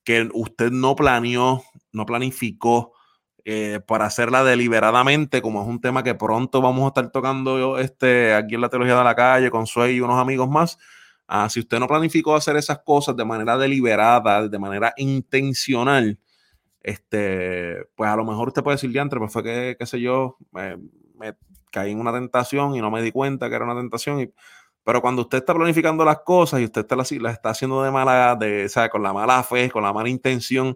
[0.03, 2.93] que usted no planeó, no planificó
[3.45, 8.35] eh, para hacerla deliberadamente, como es un tema que pronto vamos a estar tocando este,
[8.35, 10.79] aquí en la Teología de la Calle con Suey y unos amigos más.
[11.29, 16.19] Ah, si usted no planificó hacer esas cosas de manera deliberada, de manera intencional,
[16.83, 20.39] este, pues a lo mejor usted puede decir, diantre, pues fue que, qué sé yo,
[20.51, 20.77] me,
[21.17, 21.37] me,
[21.71, 24.33] caí en una tentación y no me di cuenta que era una tentación y
[24.89, 28.35] pero cuando usted está planificando las cosas y usted está, las, está haciendo de mala,
[28.37, 30.75] de, o sea, con la mala fe, con la mala intención,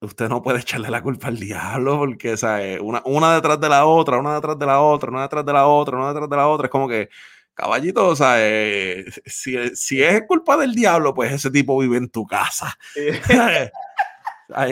[0.00, 3.60] usted no puede echarle la culpa al diablo porque, o sea, eh, una, una detrás
[3.60, 6.30] de la otra, una detrás de la otra, una detrás de la otra, una detrás
[6.30, 7.10] de la otra, es como que,
[7.52, 12.08] caballito, o sea, eh, si, si, es culpa del diablo, pues ese tipo vive en
[12.08, 12.74] tu casa.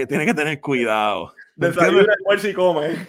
[0.09, 1.35] tiene que tener cuidado.
[1.55, 3.09] Desayuna, y come.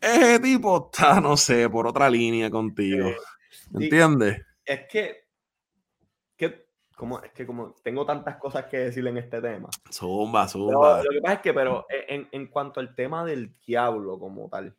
[0.00, 3.10] ese tipo está, no sé, por otra línea contigo.
[3.74, 4.42] ¿Entiendes?
[4.64, 5.28] Es que,
[6.36, 9.68] que, como, es que como tengo tantas cosas que decir en este tema.
[9.90, 11.02] Zumba, zumba.
[11.02, 14.76] lo que pasa es que, pero en, en, cuanto al tema del diablo como tal,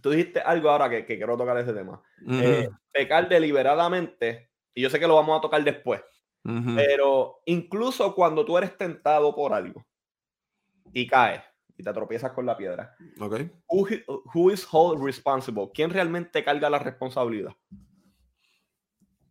[0.00, 2.02] tú dijiste algo ahora que, que quiero tocar ese tema.
[2.28, 6.02] Eh, pecar deliberadamente, y yo sé que lo vamos a tocar después,
[6.42, 9.84] pero incluso cuando tú eres tentado por algo
[10.92, 11.42] y caes,
[11.76, 12.96] y te tropiezas con la piedra.
[13.20, 13.50] Okay.
[13.68, 13.86] Who,
[14.34, 15.70] who, is hold responsible?
[15.72, 17.52] ¿Quién realmente carga la responsabilidad?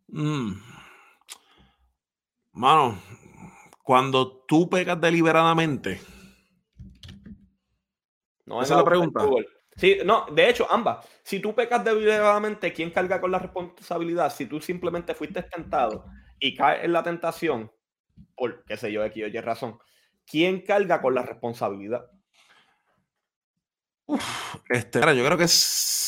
[0.08, 0.52] Mm.
[2.52, 2.98] Mano,
[3.82, 6.00] cuando tú pegas deliberadamente.
[8.46, 9.20] No, esa es la pregunta.
[9.76, 11.06] Sí, no, de hecho, ambas.
[11.22, 14.34] Si tú pecas deliberadamente, ¿quién carga con la responsabilidad?
[14.34, 16.06] Si tú simplemente fuiste tentado
[16.40, 17.70] y caes en la tentación,
[18.34, 19.78] por qué sé yo, aquí oye razón,
[20.26, 22.10] ¿quién carga con la responsabilidad?
[24.70, 26.07] este, yo creo que es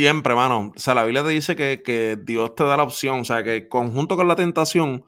[0.00, 0.72] Siempre, mano.
[0.74, 3.20] O sea, la Biblia te dice que, Dios te da la opción.
[3.20, 5.04] O sea, que conjunto con la tentación,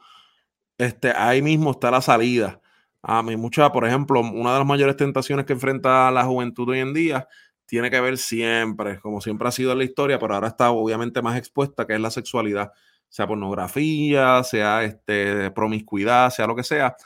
[0.76, 2.60] este, ahí mismo está la salida.
[3.00, 6.80] A mí, mucha, por ejemplo, una de las mayores tentaciones que enfrenta la juventud hoy
[6.80, 7.26] en día
[7.64, 11.22] tiene que ver siempre, como siempre ha sido en la historia, pero ahora está obviamente
[11.22, 12.72] más expuesta, que es la sexualidad.
[13.08, 16.96] Sea pornografía, sea este, promiscuidad, sea lo que sea.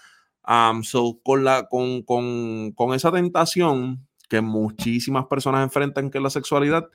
[0.82, 6.30] so, con, la, con, con, con, esa tentación que muchísimas personas enfrentan que es la
[6.30, 6.88] sexualidad,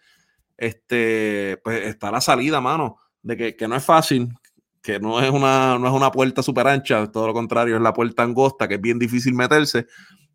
[0.62, 4.30] este, pues está la salida, mano, de que, que no es fácil,
[4.84, 7.93] que no es una, no es una puerta súper ancha, todo lo contrario, es la
[7.93, 9.88] puerta angosta, que es bien difícil meterse.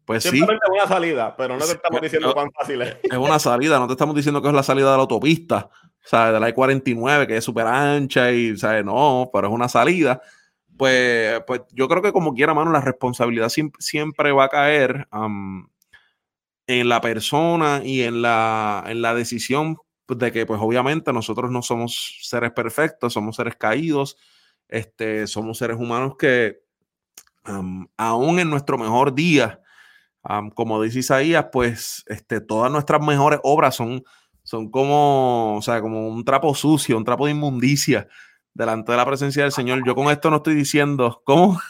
[0.04, 0.72] Pues Simplemente sí.
[0.72, 2.96] una salida, pero no te estamos pues, diciendo cuán fácil es.
[3.04, 5.70] Es una salida, no te estamos diciendo que es la salida de la autopista,
[6.02, 8.84] sea, De la I-49, que es súper ancha y, ¿sabes?
[8.84, 10.20] No, pero es una salida.
[10.76, 15.06] Pues, pues yo creo que como quiera, mano, la responsabilidad siempre, va a caer
[16.66, 19.76] en la persona y en la, en la decisión
[20.08, 24.16] de que, pues obviamente, nosotros no somos seres perfectos, somos seres caídos,
[24.68, 26.60] este, somos seres humanos que
[27.96, 29.60] aún en nuestro mejor día,
[30.54, 34.04] como dice Isaías, pues este, todas nuestras mejores obras son,
[34.42, 38.08] son como, o sea, como un trapo sucio, un trapo de inmundicia
[38.54, 39.84] delante de la presencia del Señor.
[39.86, 41.60] Yo con esto no estoy diciendo, ¿cómo?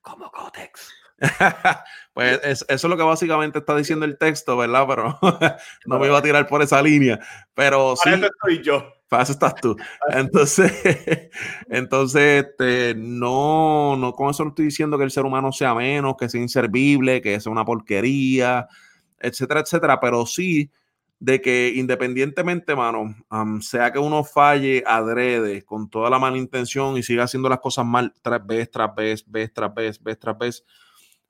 [0.00, 0.92] Como Cotex.
[2.16, 4.86] pues eso es lo que básicamente está diciendo el texto, ¿verdad?
[4.88, 5.18] Pero
[5.84, 7.20] no me iba a tirar por esa línea.
[7.52, 8.08] Pero sí.
[8.08, 8.90] estoy yo.
[9.06, 9.76] Para eso estás tú.
[10.08, 10.72] Entonces,
[11.68, 16.16] entonces este, no, no con eso no estoy diciendo que el ser humano sea menos,
[16.18, 18.66] que sea inservible, que sea una porquería,
[19.18, 20.00] etcétera, etcétera.
[20.00, 20.70] Pero sí
[21.18, 23.14] de que independientemente, mano,
[23.60, 27.84] sea que uno falle adrede con toda la mala intención y siga haciendo las cosas
[27.84, 30.64] mal tras vez, tras vez, vez, tras vez, vez, tras vez,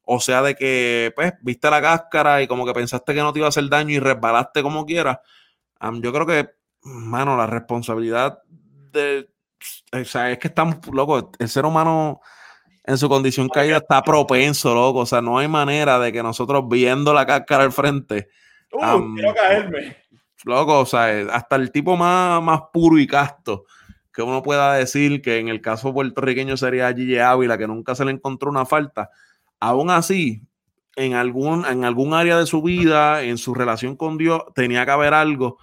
[0.09, 3.41] o sea, de que, pues, viste la cáscara y como que pensaste que no te
[3.41, 5.19] iba a hacer daño y resbalaste como quieras.
[6.01, 6.49] yo creo que,
[6.83, 8.39] mano, la responsabilidad
[8.93, 9.29] de.
[9.93, 12.21] O sea, es que estamos, loco, el ser humano
[12.85, 15.01] en su condición caída está propenso, loco.
[15.01, 18.29] O sea, no hay manera de que nosotros viendo la cáscara al frente.
[18.73, 19.97] Uh, quiero caerme.
[20.45, 23.65] Loco, o sea, hasta el tipo más, más puro y casto
[24.15, 28.05] que uno pueda decir que en el caso puertorriqueño sería Gigi Ávila, que nunca se
[28.05, 29.11] le encontró una falta
[29.61, 30.43] Aún así,
[30.97, 34.91] en algún, en algún área de su vida, en su relación con Dios, tenía que
[34.91, 35.59] haber algo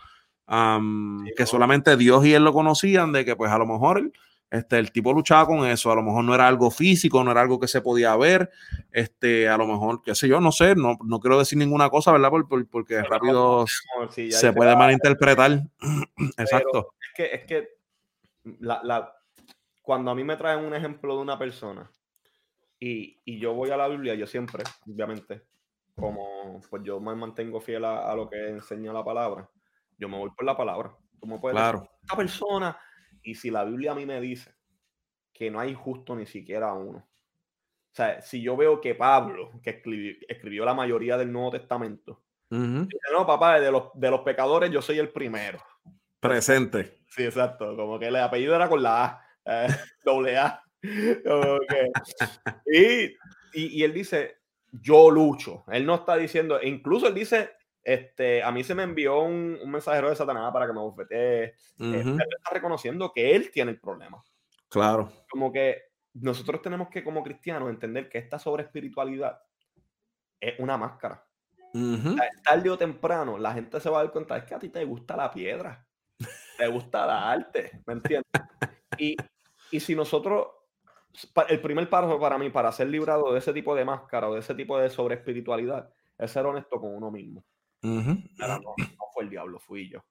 [1.36, 4.12] que solamente Dios y él lo conocían, de que pues a lo mejor
[4.52, 7.42] este, el tipo luchaba con eso, a lo mejor no era algo físico, no era
[7.42, 8.52] algo que se podía ver,
[8.92, 12.12] este, a lo mejor, qué sé yo, no sé, no, no quiero decir ninguna cosa,
[12.12, 12.30] ¿verdad?
[12.70, 13.66] porque rápido
[14.30, 15.64] se puede malinterpretar.
[16.38, 16.94] Exacto.
[17.02, 17.70] Es que, es que
[18.60, 19.16] la,
[19.82, 21.90] cuando a mí me traen un ejemplo de una persona
[22.86, 25.44] y, yo voy a la Biblia, yo siempre, obviamente,
[25.96, 29.50] como pues yo me mantengo fiel a, lo que enseña la palabra,
[29.98, 30.94] yo me voy por la palabra.
[31.20, 31.90] ¿Cómo puede claro.
[32.02, 32.78] esta persona?
[33.22, 34.54] Y si la Biblia a mí me dice
[35.32, 36.98] que no hay justo ni siquiera uno.
[36.98, 39.82] O sea, si yo veo que Pablo, que
[40.28, 44.82] escribió, la mayoría del Nuevo Testamento, dice, no, papá, de los, de los pecadores yo
[44.82, 45.60] soy el primero.
[46.20, 47.00] Presente.
[47.08, 47.78] Sí, exacto.
[47.78, 49.68] Como que el apellido era con la A, eh,
[50.04, 50.64] doble A.
[52.66, 53.16] y,
[53.54, 54.38] y, él dice,
[54.72, 55.64] yo lucho.
[55.72, 57.52] Él no está diciendo, e incluso él dice,
[57.84, 61.44] este, a mí se me envió un, mensajero de Satanás para que me bofetee.
[61.44, 64.24] Eh, él está reconociendo que él tiene el problema.
[64.70, 65.12] Claro.
[65.30, 69.42] Como que nosotros tenemos que, como cristianos, entender que esta sobre espiritualidad
[70.40, 71.26] es una máscara.
[72.44, 74.84] Tarde o temprano, la gente se va a dar cuenta, es que a ti te
[74.86, 75.88] gusta la piedra,
[76.58, 78.30] te gusta la arte, ¿me entiendes?
[79.00, 79.18] y,
[79.72, 80.48] y si nosotros
[81.48, 84.40] el primer paso para mí, para ser librado de ese tipo de máscara o de
[84.40, 87.44] ese tipo de sobre espiritualidad, es ser honesto con uno mismo.
[87.82, 88.76] no,
[89.14, 90.04] fue el diablo, fui yo.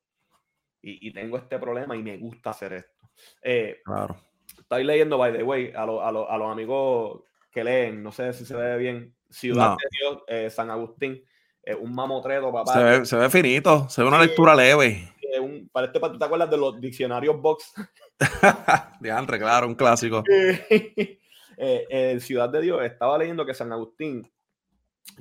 [0.85, 3.09] Y, tengo este problema y me gusta hacer esto.
[3.41, 4.17] Eh, claro.
[4.59, 8.57] Estoy leyendo, by the way, a, a, los amigos que leen, no sé si se
[8.57, 11.23] ve bien, Ciudad de Dios, eh, San Agustín,
[11.63, 12.75] eh, un mamotreto, papá.
[12.75, 15.09] Se ve, se ve finito, se ve una lectura leve.
[15.41, 17.73] Un, para este, ¿tú te acuerdas de los diccionarios box?
[19.01, 20.23] de claro, un clásico.
[21.59, 24.23] Eh, en Ciudad de Dios estaba leyendo que San Agustín,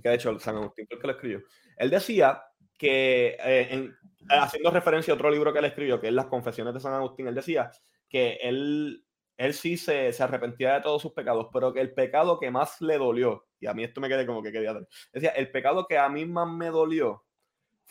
[0.02, 1.42] que de hecho San Agustín fue el que lo escribió,
[1.78, 2.42] él decía
[2.80, 3.92] que, eh,
[4.30, 7.28] haciendo referencia a otro libro que él escribió, que es Las Confesiones de San Agustín,
[7.28, 7.70] él decía
[8.10, 9.06] que él,
[9.38, 12.80] él sí se, se arrepentía de todos sus pecados, pero que el pecado que más
[12.82, 14.74] le dolió, y a mí esto me quedé como que quería
[15.12, 17.26] decía, el pecado que a mí más me dolió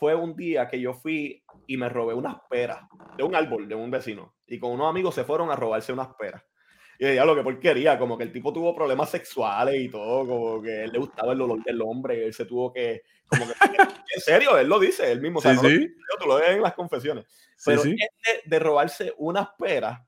[0.01, 2.81] fue un día que yo fui y me robé unas peras
[3.19, 4.35] de un árbol de un vecino.
[4.47, 6.43] Y con unos amigos se fueron a robarse unas peras.
[6.99, 10.63] Y decía lo que porquería, como que el tipo tuvo problemas sexuales y todo, como
[10.63, 13.53] que él le gustaba el olor del hombre, él se tuvo que, como que,
[14.15, 15.95] en serio, él lo dice, él mismo, o sea, sí, sí.
[16.19, 17.27] tú lo ves en las confesiones.
[17.63, 20.01] Pero este de robarse unas peras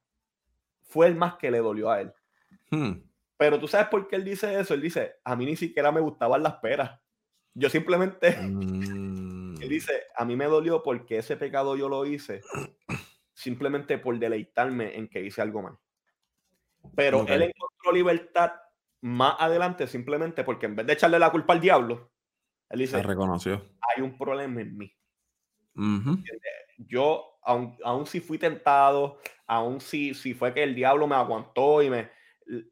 [0.84, 2.12] fue el más que le dolió a él.
[2.70, 2.92] Hmm.
[3.36, 6.00] Pero tú sabes por qué él dice eso, él dice, a mí ni siquiera me
[6.00, 6.98] gustaban las peras.
[7.54, 8.36] Yo simplemente...
[8.40, 9.01] Mm.
[9.62, 12.40] Él dice, a mí me dolió porque ese pecado yo lo hice
[13.32, 15.78] simplemente por deleitarme en que hice algo mal.
[16.96, 18.52] Pero él encontró libertad
[19.02, 22.10] más adelante simplemente porque en vez de echarle la culpa al diablo,
[22.70, 23.64] él dice, reconoció.
[23.94, 24.96] Hay un problema en mí.
[26.78, 31.82] Yo, aún, aún, si fui tentado, aún si, si fue que el diablo me aguantó
[31.82, 32.10] y me,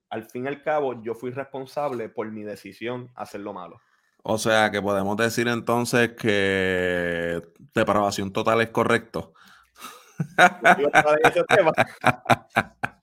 [0.08, 3.80] al fin y al cabo, yo fui responsable por mi decisión hacer lo malo.
[4.22, 7.42] O sea que podemos decir entonces que
[7.74, 9.32] depravación total es correcto.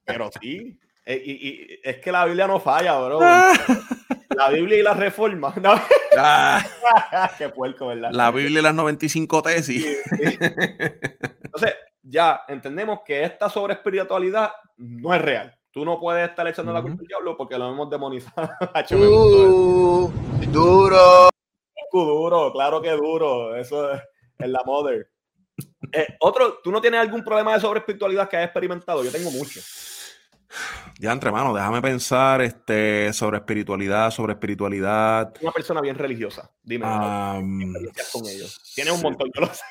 [0.05, 3.19] Pero sí, eh, y, es que la Biblia no falla, bro.
[3.19, 5.53] La Biblia y la reforma.
[6.17, 6.63] Ah.
[7.37, 8.09] Qué puerco, ¿verdad?
[8.11, 9.85] La Biblia y las 95 tesis.
[11.43, 15.57] Entonces, ya entendemos que esta sobre espiritualidad no es real.
[15.71, 18.49] Tú no puedes estar echando la culpa al diablo porque lo hemos demonizado.
[20.51, 21.29] duro.
[21.91, 23.55] Duro, claro que duro.
[23.55, 24.01] Eso es,
[24.39, 25.09] la mother.
[25.91, 29.03] Eh, otro, ¿tú no tienes algún problema de sobre espiritualidad que hayas experimentado?
[29.03, 29.59] Yo tengo mucho.
[30.99, 35.33] Ya, entre manos, déjame pensar este, sobre espiritualidad, sobre espiritualidad.
[35.41, 36.85] Una persona bien religiosa, dime.
[36.85, 38.61] con ellos.
[38.73, 39.63] Tienes un montón, yo lo sé.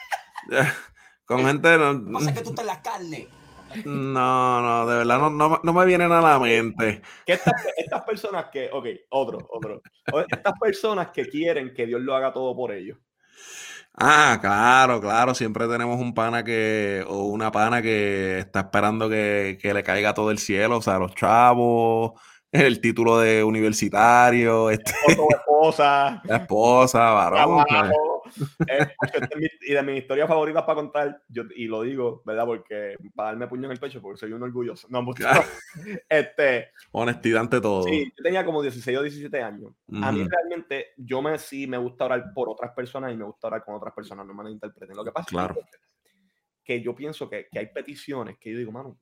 [1.24, 1.76] con gente.
[1.78, 3.28] No, no sé que tú estás en la carne.
[3.84, 7.02] No, no, de verdad no, no, me vienen a la mente.
[7.24, 9.82] Que estas, estas, personas que, ok, otro, otro.
[10.28, 12.98] Estas personas que quieren que Dios lo haga todo por ellos.
[13.94, 15.34] Ah, claro, claro.
[15.34, 20.12] Siempre tenemos un pana que, o una pana que está esperando que, que le caiga
[20.12, 22.12] todo el cielo, o sea, los chavos,
[22.52, 24.92] el título de universitario, este,
[25.28, 27.64] esposa, la esposa, varón.
[28.68, 28.88] Eh,
[29.62, 32.44] y de mis historias favoritas para contar, yo, y lo digo, ¿verdad?
[32.46, 34.88] Porque para darme puño en el pecho, porque soy un orgulloso.
[34.90, 35.04] No,
[36.08, 37.84] este, Honestidad ante todo.
[37.84, 39.72] Sí, yo tenía como 16 o 17 años.
[40.02, 43.46] A mí realmente, yo me sí me gusta orar por otras personas y me gusta
[43.48, 44.96] orar con otras personas, no me interpreten.
[44.96, 45.54] Lo que pasa claro.
[45.58, 45.66] es
[46.64, 48.98] que yo pienso que, que hay peticiones que yo digo, mano,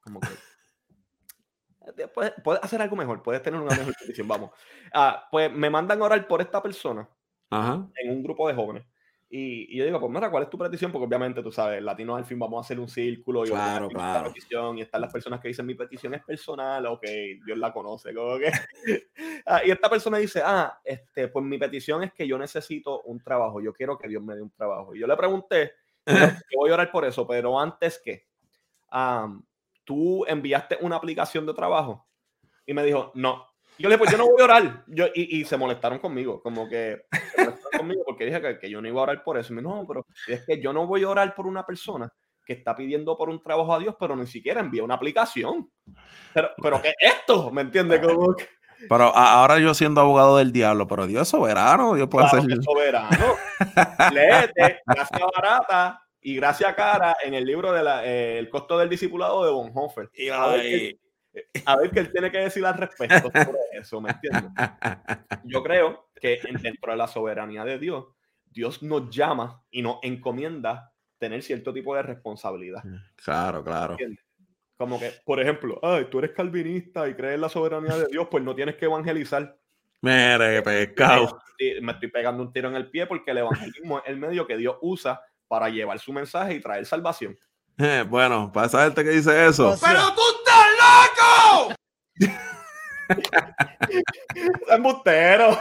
[0.00, 0.28] como que
[2.14, 4.50] puedes, puedes, hacer algo mejor, puedes tener una mejor petición, vamos.
[4.92, 7.08] Ah, pues me mandan a orar por esta persona
[7.50, 8.84] en un grupo de jóvenes.
[9.32, 10.90] Y, yo digo, pues mira, ¿cuál es tu petición?
[10.90, 14.26] Porque obviamente tú sabes, latinos al fin vamos a hacer un círculo y claro, claro.
[14.26, 17.04] petición y están las personas que dicen mi petición es personal, ok,
[17.46, 18.50] Dios la conoce, como que...
[19.46, 23.20] Ah, y esta persona dice, ah, este, pues mi petición es que yo necesito un
[23.20, 24.94] trabajo, yo quiero que Dios me dé un trabajo.
[24.94, 25.72] Y yo le pregunté,
[26.06, 28.26] yo voy a orar por eso, pero antes que,
[29.84, 32.06] tú enviaste una aplicación de trabajo
[32.66, 33.49] y me dijo, no,
[33.80, 34.84] yo le dije, pues yo no voy a orar.
[34.88, 37.06] Yo, y, y se molestaron conmigo, como que
[37.76, 39.52] conmigo porque dije que, que, yo no iba a orar por eso.
[39.52, 42.12] Y me no, pero es que yo no voy a orar por una persona
[42.44, 45.70] que está pidiendo por un trabajo a Dios, pero ni siquiera envía una aplicación.
[46.34, 47.50] Pero, pero ¿qué es esto?
[47.50, 48.00] ¿Me entiendes?
[48.00, 48.34] Como
[48.88, 52.62] Pero ahora yo siendo abogado del diablo, pero Dios es soberano, Dios puede claro ser
[52.62, 53.36] soberano.
[54.12, 58.88] Léete, gracia barata y gracia cara en el libro de la, eh, El costo del
[58.88, 60.10] discipulado de Bonhoeffer.
[60.12, 60.28] Y
[61.64, 64.50] a ver, qué él tiene que decir al respecto sobre eso, ¿me entiendes?
[65.44, 68.06] Yo creo que dentro de la soberanía de Dios,
[68.46, 72.82] Dios nos llama y nos encomienda tener cierto tipo de responsabilidad.
[73.16, 73.96] Claro, claro.
[74.76, 78.28] Como que, por ejemplo, ay, tú eres calvinista y crees en la soberanía de Dios,
[78.30, 79.58] pues no tienes que evangelizar.
[80.00, 81.38] Mire, pescado.
[81.82, 84.56] Me estoy pegando un tiro en el pie porque el evangelismo es el medio que
[84.56, 87.36] Dios usa para llevar su mensaje y traer salvación.
[88.08, 89.76] bueno, para saberte que dice eso.
[89.80, 91.74] ¡Pero tú estás loco!
[94.70, 95.58] embustero.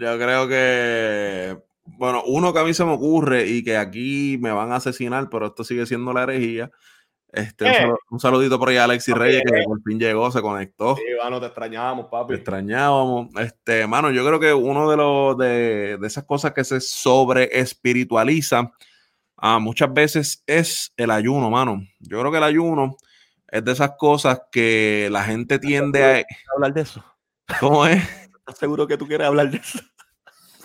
[0.00, 4.52] yo creo que, bueno, uno que a mí se me ocurre y que aquí me
[4.52, 6.70] van a asesinar, pero esto sigue siendo la herejía.
[7.36, 7.66] Este,
[8.10, 10.96] un, saludito por ahí a Alexis Reyes, que por fin llegó, se conectó.
[10.96, 12.28] Sí, bueno, te extrañábamos, papi.
[12.28, 13.28] Te extrañábamos.
[13.38, 17.50] Este, mano, yo creo que uno de los de, de esas cosas que se sobre
[17.52, 18.72] espiritualiza
[19.36, 21.82] ah, muchas veces es el ayuno, mano.
[22.00, 22.96] Yo creo que el ayuno
[23.48, 27.04] es de esas cosas que la gente tiende a hablar de eso.
[27.60, 28.02] ¿Cómo es?
[28.38, 29.78] ¿Estás seguro que tú quieres hablar de eso?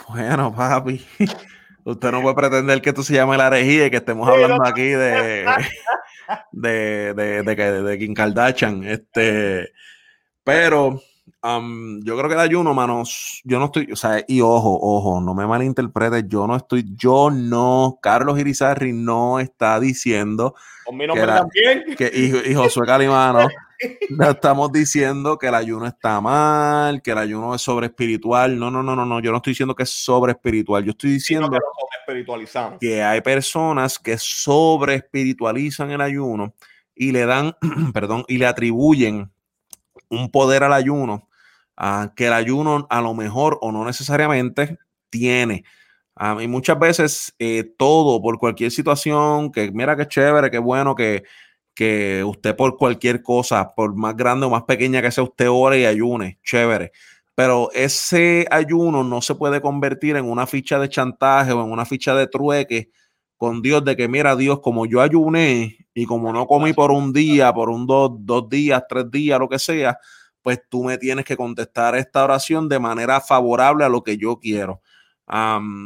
[0.08, 1.06] Bueno, papi.
[1.84, 4.84] Usted no puede pretender que esto se llame la herejía y que estemos hablando aquí
[4.84, 5.46] de,
[6.52, 8.84] de, de, de, de Kim Kardashian.
[8.84, 9.72] Este,
[10.44, 11.02] pero
[11.44, 15.34] yo creo que el ayuno, manos, yo no estoy, o sea, y ojo, ojo, no
[15.34, 20.56] me malinterpretes, yo no estoy, yo no, Carlos Irizarri no está diciendo
[21.98, 23.40] que, y, Josué Calimano
[24.10, 28.70] no estamos diciendo que el ayuno está mal, que el ayuno es sobre espiritual, no,
[28.70, 31.50] no, no, no, no, yo no estoy diciendo que es sobre espiritual, yo estoy diciendo
[31.50, 31.58] que,
[32.80, 36.54] que hay personas que sobre espiritualizan el ayuno
[36.96, 37.56] y le dan,
[37.94, 39.32] perdón, y le atribuyen
[40.10, 41.28] un poder al ayuno
[42.16, 44.78] que el ayuno a lo mejor o no necesariamente
[45.10, 45.64] tiene.
[46.40, 51.24] y muchas veces eh, todo por cualquier situación, que mira qué chévere, qué bueno que,
[51.74, 55.82] que usted por cualquier cosa, por más grande o más pequeña que sea, usted ore
[55.82, 56.92] y ayune, chévere.
[57.36, 61.86] Pero ese ayuno no se puede convertir en una ficha de chantaje o en una
[61.86, 62.92] ficha de trueque
[63.38, 67.12] con Dios de que, mira, Dios, como yo ayuné y como no comí por un
[67.14, 69.98] día, por un dos, dos días, tres días, lo que sea,
[70.42, 74.38] pues tú me tienes que contestar esta oración de manera favorable a lo que yo
[74.38, 74.82] quiero.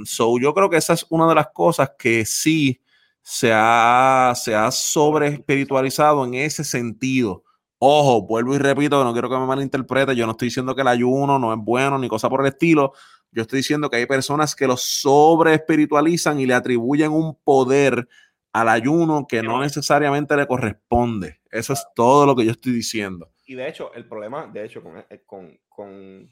[0.05, 2.81] so yo creo que esa es una de las cosas que sí
[3.27, 7.43] se ha, se ha sobre espiritualizado en ese sentido.
[7.79, 10.87] Ojo, vuelvo y repito, no quiero que me malinterprete, yo no estoy diciendo que el
[10.87, 12.93] ayuno no es bueno ni cosa por el estilo,
[13.31, 18.07] yo estoy diciendo que hay personas que lo sobre espiritualizan y le atribuyen un poder
[18.53, 21.41] al ayuno que no necesariamente le corresponde.
[21.49, 23.31] Eso es todo lo que yo estoy diciendo.
[23.47, 26.29] Y de hecho, el problema, de hecho, con, eh, con, con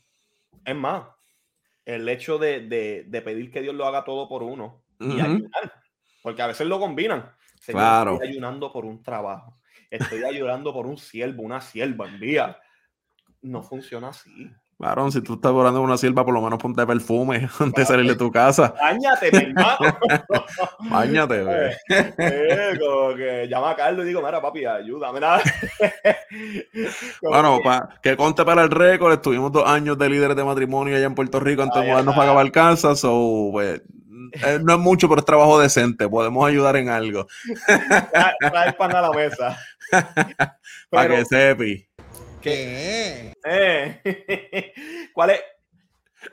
[0.64, 1.06] es más,
[1.86, 5.83] el hecho de, de, de, pedir que Dios lo haga todo por uno y ayunar,
[6.24, 7.32] porque a veces lo combinan.
[7.68, 8.14] claro.
[8.14, 9.60] Estoy ayunando por un trabajo,
[9.92, 12.58] estoy ayunando por un siervo, una sierva, envía.
[13.42, 14.50] No funciona así.
[14.78, 18.10] Varón, si tú estás orando una sierva, por lo menos ponte perfume antes de salir
[18.10, 18.74] de tu casa.
[18.80, 19.78] Báñate, mi hermano.
[20.90, 21.72] Báñate, güey.
[21.90, 25.20] Eh, eh, como que llama a Carlos y digo, mira, papi, ayúdame.
[25.20, 25.42] Nada.
[27.22, 27.64] bueno, que...
[27.64, 31.16] Pa, que conte para el récord, estuvimos dos años de líderes de matrimonio allá en
[31.16, 33.82] Puerto Rico antes de mudarnos para Cabalcanza, so, pues,
[34.34, 36.08] eh, no es mucho, pero es trabajo decente.
[36.10, 37.28] Podemos ayudar en algo.
[38.40, 39.58] Trae pan a la mesa.
[40.90, 41.88] para que sepi.
[42.42, 43.34] ¿Qué?
[43.46, 44.74] Eh.
[45.14, 45.42] ¿Cuál, es,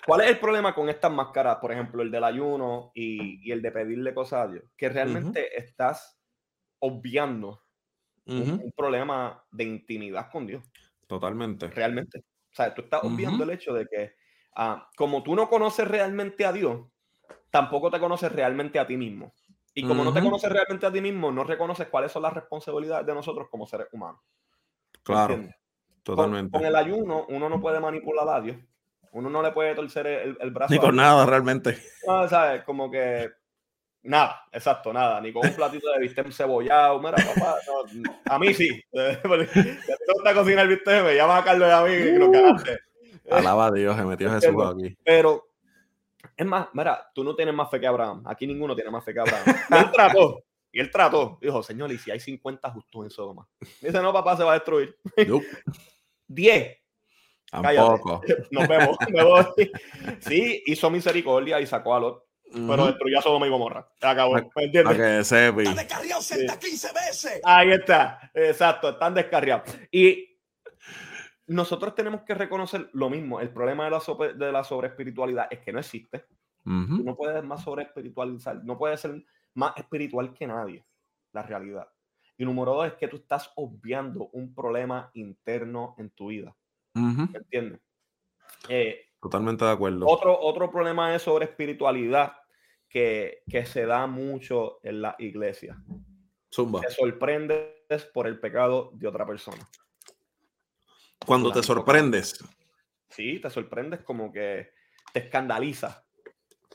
[0.06, 1.56] ¿Cuál es el problema con estas máscaras?
[1.56, 4.64] Por ejemplo, el del ayuno y, y el de pedirle cosas a Dios.
[4.76, 5.64] Que realmente uh -huh.
[5.64, 6.18] estás
[6.80, 7.62] obviando
[8.26, 8.42] uh -huh.
[8.42, 10.64] un, un, problema de intimidad con Dios.
[11.06, 11.68] Totalmente.
[11.68, 12.18] Realmente.
[12.18, 13.50] O sea, tú estás obviando uh -huh.
[13.50, 14.14] el hecho de que,
[14.56, 16.86] uh, como tú no conoces realmente a Dios,
[17.50, 19.32] tampoco te conoces realmente a ti mismo.
[19.74, 23.06] Y como no te conoces realmente a ti mismo, no reconoces cuáles son las responsabilidades
[23.06, 24.20] de nosotros como seres humanos.
[25.02, 25.34] Claro.
[25.34, 25.60] ¿Entiendes?
[26.02, 26.50] Totalmente.
[26.50, 28.56] Con, con, el ayuno, uno no puede manipular a Dios.
[29.12, 30.72] Uno no le puede torcer el, el brazo.
[30.72, 31.78] Ni con nada, realmente.
[32.06, 32.62] No, ¿sabes?
[32.64, 33.30] Como que.
[34.02, 35.20] Nada, exacto, nada.
[35.20, 37.00] Ni con un platito de bistec cebollado.
[37.00, 38.68] Mira, papá, no, a mí sí.
[38.90, 39.20] Te
[40.14, 42.78] gusta cocinar el bistec, me llama a Carlos y a mí y lo cagaste.
[43.30, 44.96] Alaba a Dios, se metió Jesús aquí.
[45.04, 45.49] Pero,
[46.40, 48.22] es más, mira, tú no tienes más fe que Abraham.
[48.24, 49.44] Aquí ninguno tiene más fe que Abraham.
[49.70, 50.42] Y él trató.
[50.72, 53.46] Y él trató, dijo, señor, y si hay 50 justos en Sodoma.
[53.82, 54.96] Dice, no, papá, se va a destruir.
[55.28, 55.46] Nope.
[56.28, 56.78] 10.
[57.50, 58.22] Tampoco.
[58.52, 58.96] Nos vemos.
[59.10, 59.44] Me voy.
[60.20, 62.24] Sí, hizo misericordia y sacó a Lot.
[62.52, 62.70] Uh -huh.
[62.70, 63.86] Pero destruyó a Sodoma y Gomorra.
[64.00, 64.34] Se acabó.
[64.34, 64.96] ¿Me entiendes?
[64.96, 66.46] Que descarriado sí.
[66.58, 67.40] 15 veces.
[67.44, 68.30] Ahí está.
[68.32, 68.88] Exacto.
[68.88, 69.68] Están descarriados.
[69.92, 70.29] Y
[71.50, 73.40] nosotros tenemos que reconocer lo mismo.
[73.40, 76.26] El problema de la, sobre, de la sobreespiritualidad es que no existe.
[76.64, 77.04] Uh -huh.
[77.04, 78.62] No puedes más sobreespiritualizar.
[78.64, 79.24] No puedes ser
[79.54, 80.84] más espiritual que nadie,
[81.32, 81.88] la realidad.
[82.38, 86.54] Y número dos es que tú estás obviando un problema interno en tu vida.
[86.94, 87.32] Uh -huh.
[87.32, 87.80] ¿Me entiendes?
[88.68, 90.06] Eh, Totalmente de acuerdo.
[90.06, 92.32] Otro, otro problema es sobre espiritualidad
[92.88, 95.82] que, que se da mucho en la iglesia.
[96.54, 96.80] Zumba.
[96.80, 99.66] Te sorprendes por el pecado de otra persona.
[101.26, 102.42] Cuando te sorprendes.
[103.08, 104.72] Sí, te sorprendes como que
[105.12, 106.04] te escandaliza.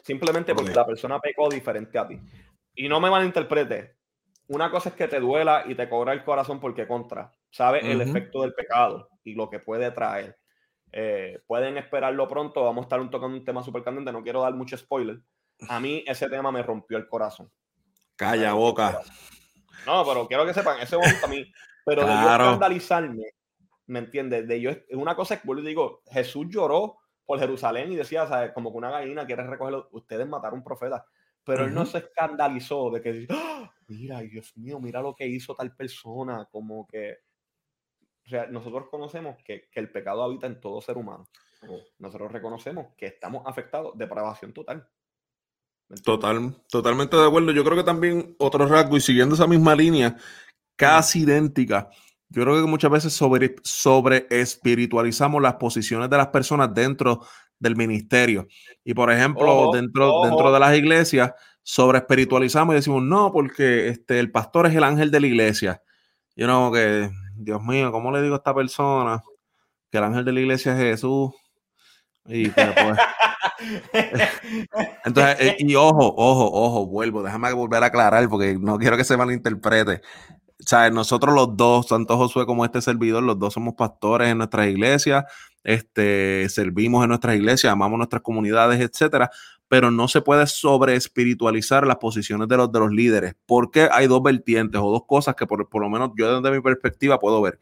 [0.04, 0.82] Simplemente porque okay.
[0.82, 2.20] la persona pecó diferente a ti
[2.76, 3.96] y no me malinterprete,
[4.48, 7.88] una cosa es que te duela y te cobra el corazón porque contra, sabe uh
[7.88, 7.92] -huh.
[7.92, 10.38] el efecto del pecado y lo que puede traer.
[10.92, 14.54] Eh, pueden esperarlo pronto, vamos a estar tocando un tema súper candente, no quiero dar
[14.54, 15.20] mucho spoiler.
[15.70, 17.50] A mí ese tema me rompió el corazón.
[18.16, 19.02] Calla boca.
[19.86, 21.52] No, pero quiero que sepan, ese momento a mí,
[21.86, 22.22] pero claro.
[22.22, 23.24] de yo escandalizarme,
[23.88, 24.48] ¿me entiendes?
[24.48, 28.52] De yo, una cosa es que digo, Jesús lloró por Jerusalén y decía, ¿sabes?
[28.54, 31.04] como que una gallina quiere recogerlo, ustedes mataron profetas
[31.46, 31.70] pero uh -huh.
[31.70, 33.72] él no se escandalizó de que, ¡Ah!
[33.88, 37.20] mira, Dios mío, mira lo que hizo tal persona, como que,
[38.26, 41.30] o sea, nosotros conocemos que, que el pecado habita en todo ser humano.
[42.00, 44.88] Nosotros reconocemos que estamos afectados, depravación total.
[46.04, 47.52] Total, totalmente de acuerdo.
[47.52, 50.16] Yo creo que también otro rasgo, y siguiendo esa misma línea,
[50.76, 51.90] casi idéntica,
[52.30, 57.22] yo creo que muchas veces sobre, sobre espiritualizamos las posiciones de las personas dentro
[57.60, 58.48] del ministerio.
[58.84, 60.28] Y por ejemplo, oh, dentro, oh.
[60.28, 64.84] dentro de las iglesias, sobre espiritualizamos y decimos, no, porque este, el pastor es el
[64.84, 65.82] ángel de la iglesia.
[66.36, 69.22] Yo no, que, Dios mío, ¿cómo le digo a esta persona
[69.90, 71.32] que el ángel de la iglesia es Jesús?
[72.28, 72.68] Y pues,
[75.06, 79.04] entonces, eh, y ojo, ojo, ojo, vuelvo, déjame volver a aclarar porque no quiero que
[79.04, 80.02] se malinterprete.
[80.60, 84.68] Sea, nosotros los dos, tanto Josué como este servidor, los dos somos pastores en nuestras
[84.68, 85.26] iglesias,
[85.64, 89.32] este, servimos en nuestras iglesias, amamos nuestras comunidades, etcétera.
[89.68, 94.08] pero no se puede sobre espiritualizar las posiciones de los, de los líderes, porque hay
[94.08, 97.42] dos vertientes o dos cosas que por, por lo menos yo desde mi perspectiva puedo
[97.42, 97.60] ver.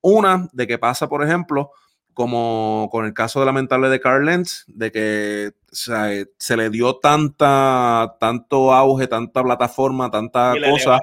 [0.00, 1.72] Una, de que pasa, por ejemplo,
[2.16, 8.72] como con el caso lamentable de Carl Lenz, de que se le dio tanta, tanto
[8.72, 10.98] auge, tanta plataforma, tanta cosa.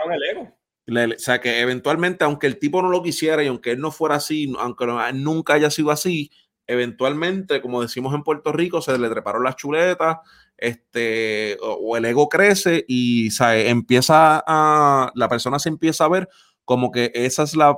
[0.87, 4.15] O sea, que eventualmente, aunque el tipo no lo quisiera y aunque él no fuera
[4.15, 6.31] así, aunque nunca haya sido así,
[6.67, 10.17] eventualmente, como decimos en Puerto Rico, se le treparon las chuletas,
[10.57, 16.29] este, o, el ego crece y empieza a, la persona se empieza a ver
[16.65, 17.69] como que esa es la,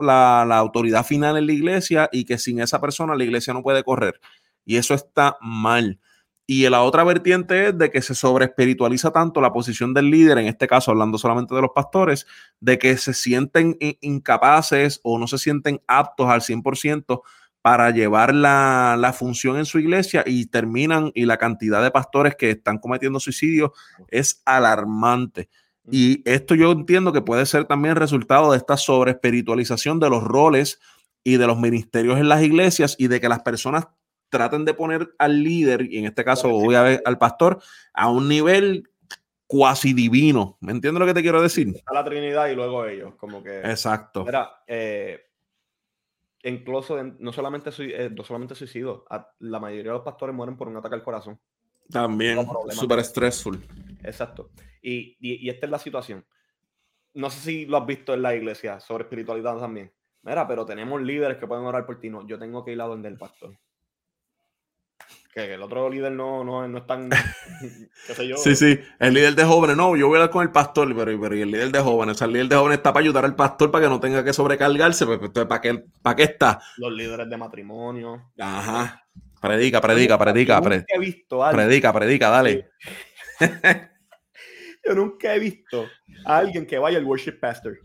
[0.57, 4.19] autoridad final en la iglesia y que sin esa persona la iglesia no puede correr.
[4.63, 5.99] Y eso está mal.
[6.47, 10.37] Y la otra vertiente es de que se sobre espiritualiza tanto la posición del líder,
[10.37, 12.27] en este caso hablando solamente de los pastores,
[12.59, 17.21] de que se sienten incapaces o no se sienten aptos al 100%
[17.63, 22.35] para llevar la, la, función en su iglesia y terminan, y la cantidad de pastores
[22.35, 23.73] que están cometiendo suicidio
[24.09, 25.49] es alarmante.
[25.89, 30.23] Y esto yo entiendo que puede ser también resultado de esta sobre espiritualización de los
[30.23, 30.79] roles
[31.23, 33.87] y de los ministerios en las iglesias y de que las personas
[34.29, 37.61] traten de poner al líder, y en este caso voy a ver al pastor,
[37.93, 38.89] a un nivel
[39.47, 40.57] cuasi divino.
[40.61, 41.75] ¿Me entiendes lo que te quiero decir?
[41.85, 43.59] A la Trinidad y luego ellos, como que.
[43.59, 44.25] Exacto.
[44.25, 45.21] Mira, eh,
[46.43, 49.05] incluso no solamente, eh, no solamente suicidio,
[49.39, 51.39] la mayoría de los pastores mueren por un ataque al corazón.
[51.89, 53.63] También, súper stressful.
[54.03, 54.49] Exacto.
[54.81, 56.25] Y, y, esta es la situación.
[57.13, 59.91] No sé si lo has visto en la iglesia sobre espiritualidad también.
[60.23, 62.09] Mira, pero tenemos líderes que pueden orar por ti.
[62.09, 63.55] No, yo tengo que ir a donde el pastor
[65.43, 68.37] que el otro líder no, no, no es tan, qué sé yo.
[68.37, 71.19] Sí, sí, el líder de jóvenes, no, yo voy a hablar con el pastor, pero,
[71.19, 73.35] pero el líder de jóvenes, o sea, el líder de jóvenes está para ayudar al
[73.35, 76.61] pastor para que no tenga que sobrecargarse, pues, pues ¿para qué, ¿para qué está?
[76.77, 78.31] Los líderes de matrimonio.
[78.39, 79.05] Ajá,
[79.41, 82.69] predica, predica, predica, predica, he visto predica, predica, dale.
[84.85, 85.85] yo nunca he visto
[86.25, 87.77] a alguien que vaya al worship pastor.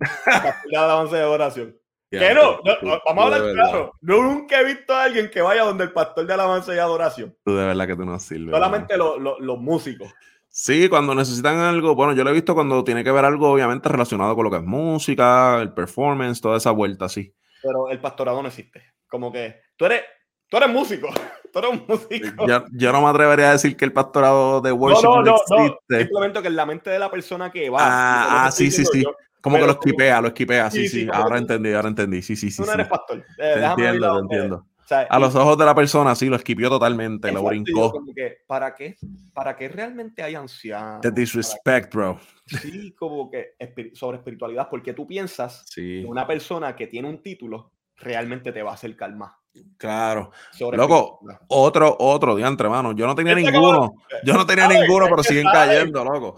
[0.72, 1.77] la alabanza de oración.
[2.10, 2.60] Que no,
[3.04, 3.92] vamos a hablar claro.
[4.00, 7.36] No, nunca he visto a alguien que vaya donde el pastor de alabanza y adoración.
[7.44, 8.50] Tú de verdad que tú no sirves.
[8.50, 10.12] Solamente los músicos.
[10.48, 13.88] Sí, cuando necesitan algo, bueno, yo lo he visto cuando tiene que ver algo obviamente
[13.88, 17.32] relacionado con lo que es música, el performance, toda esa vuelta, sí.
[17.62, 18.82] Pero el pastorado no existe.
[19.06, 20.02] Como que tú eres,
[20.48, 21.08] tú eres músico.
[21.50, 22.46] Tú eres un músico.
[22.72, 26.00] Yo, no me atrevería a decir que el pastorado de worship no, no, existe.
[26.00, 27.78] Simplemente que en la mente de la persona que va.
[27.80, 29.02] Ah, ah sí, sí, sí.
[29.40, 31.08] Como que lo esquipea, lo esquipea, sí, sí.
[31.12, 32.22] ahora entendí, ahora entendí.
[32.22, 32.62] Sí, sí, sí.
[32.62, 33.18] Tú no eres pastor.
[33.18, 34.66] Eh, te entiendo, te entiendo.
[35.08, 38.04] a los ojos de la persona, sí, lo esquipió totalmente, lo brincó.
[38.46, 38.96] ¿para, qué,
[39.32, 41.00] ¿Para qué realmente hay ancianos?
[41.02, 42.18] The disrespect, bro.
[42.46, 43.54] Sí, como que
[43.94, 48.72] sobre espiritualidad, porque tú piensas que una persona que tiene un título realmente te va
[48.72, 49.38] a hacer calma.
[49.78, 50.32] Claro.
[50.72, 52.92] loco, otro, otro diantre, mano.
[52.92, 53.94] Yo no tenía este ninguno.
[54.24, 56.36] Yo no tenía ninguno, pero siguen cayendo, loco.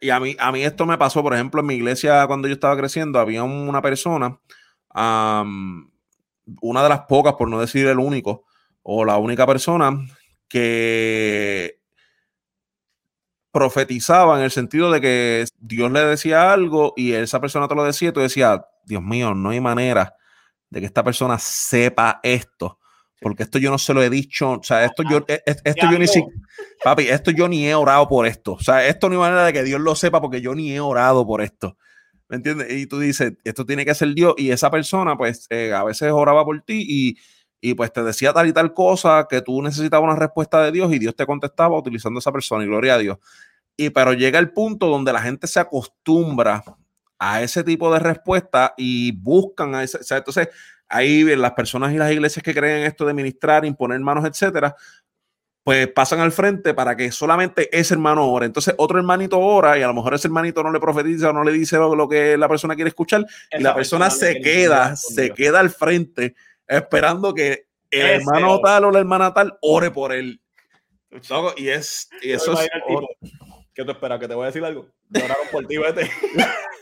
[0.00, 2.54] Y a mí, a mí esto me pasó, por ejemplo, en mi iglesia cuando yo
[2.54, 4.38] estaba creciendo, había una persona,
[4.94, 8.44] una de las pocas, por no decir el único,
[8.84, 9.98] o la única persona
[10.48, 11.80] que
[13.50, 17.84] profetizaba en el sentido de que Dios le decía algo y esa persona te lo
[17.84, 20.14] decía y tú decías, Dios mío, no hay manera
[20.72, 22.78] de que esta persona sepa esto.
[23.20, 25.86] Porque esto yo no se lo he dicho, o sea, esto yo, e, e, esto
[25.88, 26.40] yo ni siquiera,
[26.82, 28.54] papi, esto yo ni he orado por esto.
[28.54, 30.80] O sea, esto no hay manera de que Dios lo sepa porque yo ni he
[30.80, 31.76] orado por esto.
[32.28, 32.72] ¿Me entiendes?
[32.72, 34.34] Y tú dices, esto tiene que ser Dios.
[34.38, 37.18] Y esa persona, pues, eh, a veces oraba por ti y,
[37.60, 40.92] y, pues te decía tal y tal cosa que tú necesitabas una respuesta de Dios
[40.92, 43.18] y Dios te contestaba utilizando esa persona y gloria a Dios.
[43.76, 46.64] Y pero llega el punto donde la gente se acostumbra
[47.24, 50.48] a ese tipo de respuesta y buscan a ese, o sea, entonces
[50.88, 54.74] ahí las personas y las iglesias que creen esto de ministrar, imponer manos, etcétera,
[55.62, 58.46] pues pasan al frente para que solamente ese hermano ore.
[58.46, 61.44] Entonces otro hermanito ora y a lo mejor ese hermanito no le profetiza o no
[61.44, 65.60] le dice lo, que la persona quiere escuchar y la persona se queda, se queda
[65.60, 66.34] al frente
[66.66, 70.40] esperando que el hermano tal o la hermana tal ore por él.
[71.56, 72.68] Y, es, y eso es...
[73.72, 74.18] ¿Qué te esperas?
[74.18, 74.88] ¿Que te voy a decir algo?
[75.14, 76.10] Oraron por ti, vete.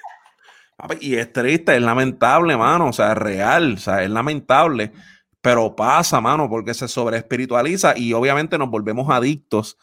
[1.01, 2.89] Y es triste, es lamentable, mano.
[2.89, 4.93] O sea, es real, o sea, es lamentable.
[5.41, 9.79] Pero pasa, mano, porque se sobre espiritualiza y obviamente nos volvemos adictos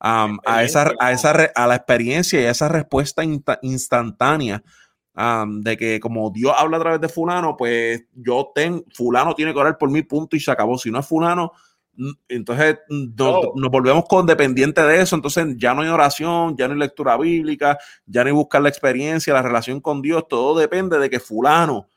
[0.00, 3.22] a, esa, a, esa, a la experiencia y a esa respuesta
[3.62, 4.62] instantánea.
[5.46, 9.60] de que como Dios habla a través de fulano, pues yo tengo, fulano tiene que
[9.60, 10.78] orar por mi punto y se acabó.
[10.78, 11.52] Si no es fulano,
[12.28, 15.16] entonces nos, volvemos con dependiente de eso.
[15.16, 18.68] Entonces ya no hay oración, ya no hay lectura bíblica, ya no hay buscar la
[18.68, 20.26] experiencia, la relación con Dios.
[20.28, 21.88] Todo depende de que fulano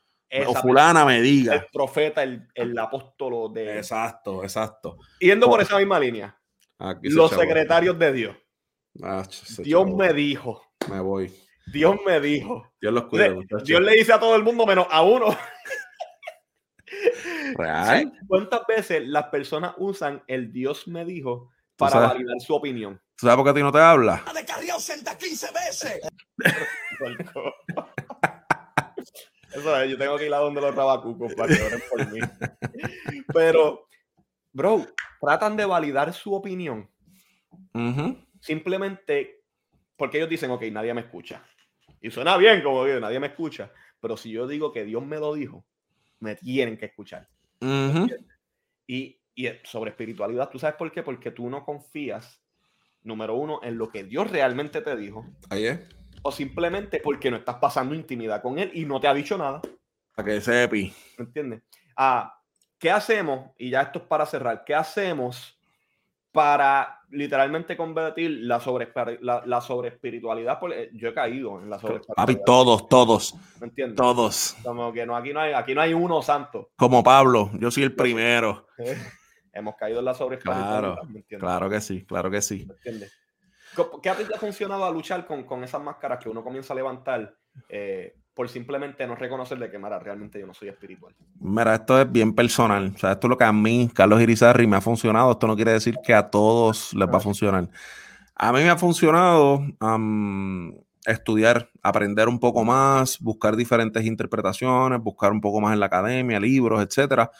[0.46, 1.54] o fulana me diga.
[1.54, 3.78] El profeta, el, el apóstolo de...
[3.78, 4.98] Exacto, exacto.
[5.20, 6.36] Yendo por esa misma línea.
[7.02, 8.36] Los secretarios de Dios.
[9.02, 9.26] Ah,
[9.58, 10.62] Dios me dijo.
[10.90, 11.32] Me voy.
[11.66, 12.70] Dios me dijo.
[12.80, 13.34] Dios los cuida.
[13.64, 15.26] Dios le dice a todo el mundo menos a uno.
[17.56, 18.12] ¿Real?
[18.26, 23.00] ¿Cuántas veces las personas usan el Dios me dijo para validar su opinión?
[23.16, 24.24] ¿Tú sabes por qué a ti no te habla?
[24.34, 24.44] De
[25.16, 26.00] 15 veces.
[29.54, 32.20] Eso es, yo tengo que ir a donde los rabacucos para que oren por mí.
[33.32, 33.88] Pero,
[34.52, 34.84] bro,
[35.18, 36.90] tratan de validar su opinión.
[38.40, 39.40] Simplemente
[39.96, 41.42] porque ellos dicen, ok, nadie me escucha.
[42.02, 43.72] Y suena bien, como digo, nadie me escucha.
[44.00, 45.64] Pero si yo digo que Dios me lo dijo,
[46.20, 47.30] me tienen que escuchar.
[47.60, 51.02] Y, y sobre espiritualidad, ¿tú sabes por qué?
[51.02, 52.42] Porque tú no confías,
[53.02, 55.26] número uno, en lo que Dios realmente te dijo.
[55.50, 55.80] Ahí es
[56.26, 59.60] o simplemente porque no estás pasando intimidad con él y no te ha dicho nada.
[60.12, 60.92] Para que sepi.
[61.18, 61.62] ¿Me entiendes?
[61.96, 62.36] Ah,
[62.78, 63.52] ¿Qué hacemos?
[63.56, 64.64] Y ya esto es para cerrar.
[64.64, 65.55] ¿Qué hacemos
[66.36, 70.60] para literalmente convertir la sobre, la, sobre espiritualidad?
[70.60, 72.44] Porque yo he caído en la sobre espiritualidad.
[72.44, 73.34] todos, todos.
[73.58, 73.96] ¿Me entiendes?
[73.96, 74.54] Todos.
[74.62, 76.72] Como que no, aquí no hay, aquí no hay uno santo.
[76.76, 78.66] Como Pablo, yo soy el primero.
[79.54, 80.98] Hemos caído en la sobre espiritualidad.
[81.00, 82.66] Claro, claro que sí, claro que sí.
[82.66, 83.18] ¿Me entiendes?
[84.02, 87.34] ¿Qué ha funcionado a luchar con, con, esas máscaras que uno comienza a levantar
[87.70, 91.14] eh, por simplemente no reconocer de que, mira, realmente yo no soy espiritual?
[91.40, 92.92] Mira, esto es bien personal.
[92.94, 95.32] O sea, esto es lo que a mí, Carlos Irizarri, me ha funcionado.
[95.32, 97.70] Esto no quiere decir que a todos les va a funcionar.
[98.34, 99.64] A mí me ha funcionado
[101.06, 106.38] estudiar, aprender un poco más, buscar diferentes interpretaciones, buscar un poco más en la academia,
[106.38, 107.30] libros, etcétera.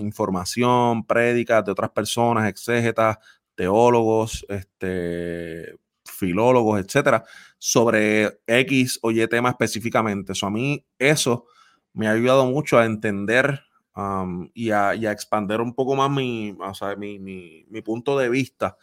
[0.00, 3.16] información, prédicas de otras personas, exégetas,
[3.54, 5.76] teólogos, este,
[6.24, 7.24] filólogos, etcétera,
[7.58, 10.32] sobre X o Y tema específicamente.
[10.32, 11.46] Eso a mí, eso
[11.92, 13.62] me ha ayudado mucho a entender
[13.96, 18.18] um, y, a, y, expandir un poco más mi, o sea, mi, mi, mi, punto
[18.18, 18.76] de vista.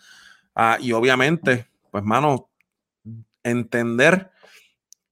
[0.56, 2.50] Ah, y obviamente, pues, mano,
[3.44, 4.32] entender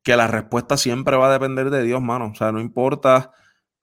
[0.04, 2.32] que la respuesta siempre va a depender de Dios, mano.
[2.32, 3.32] O sea, no importa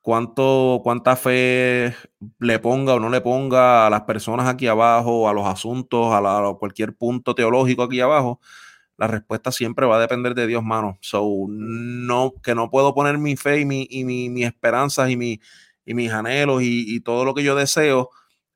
[0.06, 1.92] cuánto, cuánta fe
[2.38, 6.54] le ponga o no le ponga a las personas aquí abajo, a los asuntos, a,
[6.60, 8.40] cualquier punto teológico aquí abajo,
[8.96, 10.96] la respuesta siempre va a depender de Dios, mano.
[11.00, 15.16] So, no, que no puedo poner mi fe y, mi, y mi, mis esperanzas y,
[15.16, 15.40] mi,
[15.84, 18.10] y mis anhelos y, todo lo que yo deseo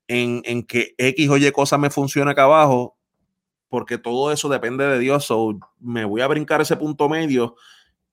[0.07, 2.95] en, en, que X o Y cosa me funcione acá abajo,
[3.67, 5.25] porque todo eso depende de Dios.
[5.25, 7.55] So, me voy a brincar ese punto medio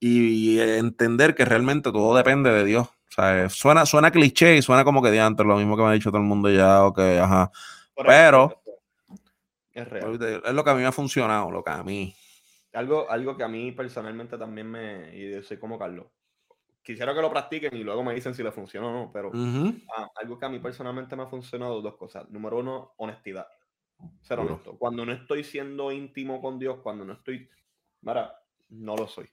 [0.00, 2.88] y entender que realmente todo depende de Dios.
[3.10, 5.88] O sea, suena, suena cliché y suena como que de antes, lo mismo que me
[5.88, 7.50] ha dicho todo el mundo ya, ok, ajá.
[7.94, 8.62] Pero
[9.72, 10.42] es, real.
[10.44, 12.14] es lo que a mí me ha funcionado, lo que a mí.
[12.72, 15.16] Algo, algo que a mí personalmente también me.
[15.16, 16.06] Y soy como Carlos.
[16.82, 19.30] Quisiera que lo practiquen y luego me dicen si le funciona o no, pero
[19.96, 22.28] ah, algo que a mí personalmente me ha funcionado, dos cosas.
[22.30, 23.46] Número uno, honestidad.
[24.20, 24.78] Ser honesto.
[24.78, 27.48] Cuando no estoy siendo íntimo con Dios, cuando no estoy.
[28.02, 28.32] Mira,
[28.70, 29.28] no lo soy.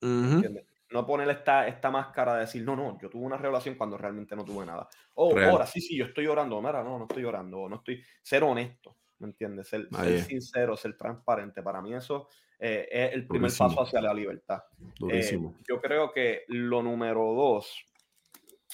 [0.00, 0.66] ¿Entiendes?
[0.90, 4.36] No poner esta, esta máscara de decir, no, no, yo tuve una revelación cuando realmente
[4.36, 4.88] no tuve nada.
[5.14, 8.44] O ahora, sí, sí, yo estoy orando, mira, no, no estoy orando, no estoy, ser
[8.44, 9.68] honesto, ¿me entiendes?
[9.68, 9.88] Ser,
[10.22, 12.28] sincero, ser transparente, para mí eso
[12.58, 14.62] eh, es el primer paso hacia la libertad.
[15.10, 17.84] Eh, yo creo que lo número dos,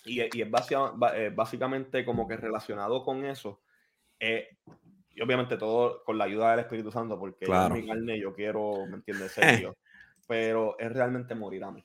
[0.04, 0.48] y, y es
[1.14, 3.62] eh, básicamente como que relacionado con eso,
[4.20, 8.86] y obviamente todo con la ayuda del Espíritu Santo, porque en mi carne yo quiero,
[8.86, 9.32] ¿me entiendes?
[9.32, 9.76] Ser Dios,
[10.28, 11.84] pero es realmente morir a mí.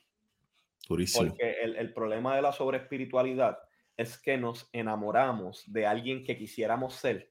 [0.88, 3.58] Porque el, problema de la sobreespiritualidad
[3.96, 7.30] es que nos enamoramos de alguien que quisiéramos ser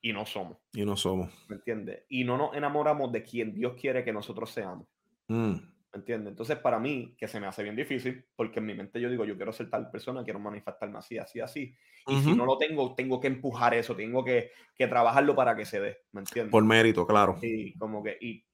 [0.00, 0.58] y no somos.
[0.72, 1.32] Y no somos.
[1.48, 2.04] ¿Me entiendes?
[2.08, 4.86] Y no nos enamoramos de quien Dios quiere que nosotros seamos.
[5.28, 5.54] Mm.
[5.54, 6.32] ¿Me entiendes?
[6.32, 9.24] Entonces, para mí, que se me hace bien difícil, porque en mi mente yo digo,
[9.24, 11.74] yo quiero ser tal persona, quiero manifestarme así, así, así.
[12.06, 15.64] Y si no lo tengo, tengo que empujar eso, tengo que, que, trabajarlo para que
[15.64, 15.98] se dé.
[16.12, 16.52] ¿Me entiendes?
[16.52, 17.38] Por mérito, claro.
[17.40, 18.44] Y como que, y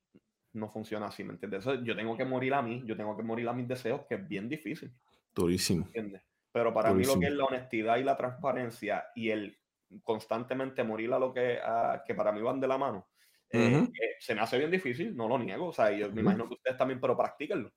[0.53, 1.65] no funciona así, ¿me entiendes?
[1.83, 4.29] yo tengo que morir a mí, yo tengo que morir a mis deseos, que es
[4.29, 4.91] bien difícil.
[5.35, 5.87] Durísimo.
[5.87, 6.23] ¿Entiendes?
[6.53, 9.57] Pero para mí lo que es la honestidad y la transparencia y el
[10.03, 11.61] constantemente morir a lo que,
[12.07, 13.07] que para mí van de la mano,
[13.53, 15.69] eh, eh, se me hace bien difícil, no lo niego.
[15.69, 17.73] O sea, yo me imagino que ustedes también, pero practíquenlo.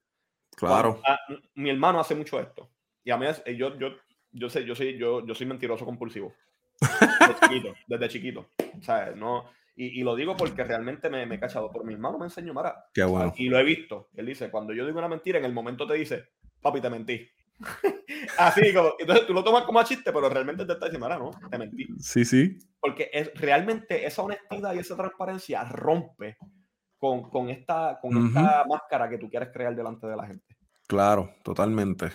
[0.56, 1.02] Claro.
[1.08, 1.18] Ah,
[1.56, 2.70] mi hermano hace mucho esto.
[3.04, 3.90] Y a mí, eh, yo, yo,
[4.32, 6.34] yo, sé, yo, soy, yo, yo soy mentiroso compulsivo.
[6.80, 8.50] Desde chiquito, desde chiquito.
[8.80, 11.72] O sea, no, y, y, lo digo porque realmente me, me he cachado.
[11.72, 12.86] Por mi hermano me enseñó Mara.
[12.94, 13.34] Qué bueno.
[13.38, 14.10] Y lo he visto.
[14.16, 16.30] Él dice, cuando yo digo una mentira, en el momento te dice,
[16.62, 17.28] papi, te mentí.
[18.38, 21.20] Así como, entonces tú lo tomas como a chiste, pero realmente te está diciendo, Mara,
[21.20, 21.88] no, te mentí.
[22.00, 22.58] Sí, sí.
[22.80, 26.38] Porque es, realmente esa honestidad y esa transparencia rompe
[26.98, 30.56] con, con esta, con esta máscara que tú quieres crear delante de la gente.
[30.88, 32.12] Claro, totalmente.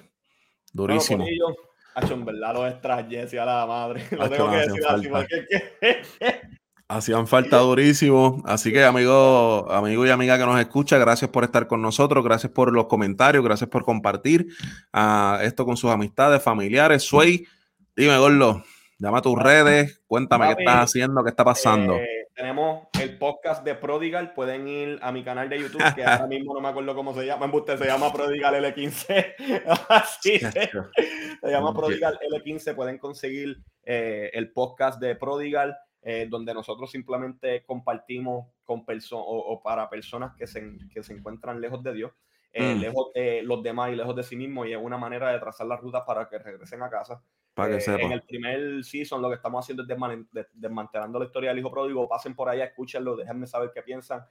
[0.73, 1.25] Durísimo.
[1.25, 1.57] Bueno,
[2.03, 4.05] hecho en verdad los extrañé, a la madre.
[4.13, 5.47] Lo tengo que decir así, porque
[6.91, 8.43] Hacían falta durísimo.
[8.47, 12.51] Así que, amigo, amigo y amiga que nos escucha, gracias por estar con nosotros, gracias
[12.51, 14.47] por los comentarios, gracias por compartir
[14.95, 17.03] uh, esto con sus amistades, familiares.
[17.03, 17.47] Soy,
[17.95, 18.65] dime, Gordo,
[18.99, 21.97] llama a tus redes, cuéntame qué estás haciendo, qué está pasando.
[21.97, 26.27] Eh, tenemos el podcast de Prodigal, pueden ir a mi canal de YouTube, que ahora
[26.27, 29.35] mismo no me acuerdo cómo se llama, usted se llama Prodigal L15.
[29.91, 35.77] Así se llama Prodigal L15, pueden conseguir eh, el podcast de Prodigal.
[36.03, 41.61] Eh, donde nosotros simplemente compartimos con personas o, para personas que se, que se encuentran
[41.61, 42.13] lejos de Dios,
[42.53, 42.81] eh, mm.
[42.81, 45.67] lejos de los demás y lejos de sí mismos, y es una manera de trazar
[45.67, 47.21] las rutas para que regresen a casa.
[47.53, 51.51] Para que eh, en el primer season lo que estamos haciendo es desmantelando la historia
[51.51, 52.09] del hijo pródigo.
[52.09, 54.25] Pasen por allá, escúchenlo, déjenme saber qué piensan.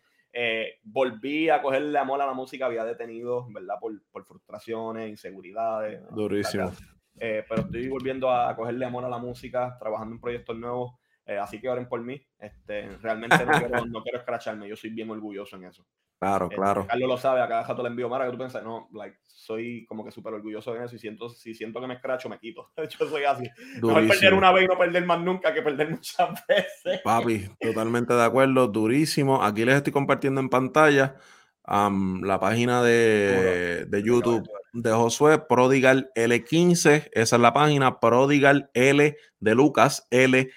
[0.84, 3.76] volví a cogerle amor a la música, había detenido, ¿verdad?
[3.82, 6.02] Por, por frustraciones, inseguridades.
[6.12, 6.72] Durísimo.
[7.20, 10.94] pero estoy volviendo a cogerle amor a la música, trabajando en proyectos nuevos.
[11.28, 12.22] Eh, así que oren por mí.
[12.40, 14.70] Este, realmente no quiero, no quiero escracharme.
[14.70, 15.86] Yo soy bien orgulloso en eso.
[16.20, 16.88] Claro, este, claro.
[16.88, 19.86] Carlos lo sabe, a cada rato le envío, Mara, que tú piensas, no, like, soy
[19.86, 22.72] como que súper orgulloso en eso y siento, si siento que me escracho, me quito.
[23.00, 23.48] Yo soy así.
[23.80, 24.08] Durísimo.
[24.08, 27.02] perder una vez y no perder más nunca que perder muchas veces.
[27.04, 29.44] Papi, totalmente de acuerdo, durísimo.
[29.44, 31.16] Aquí les estoy compartiendo en pantalla
[31.66, 37.10] la página de, de YouTube de Josué, Prodigal L15.
[37.12, 40.50] Esa es la página, Prodigal L de Lucas L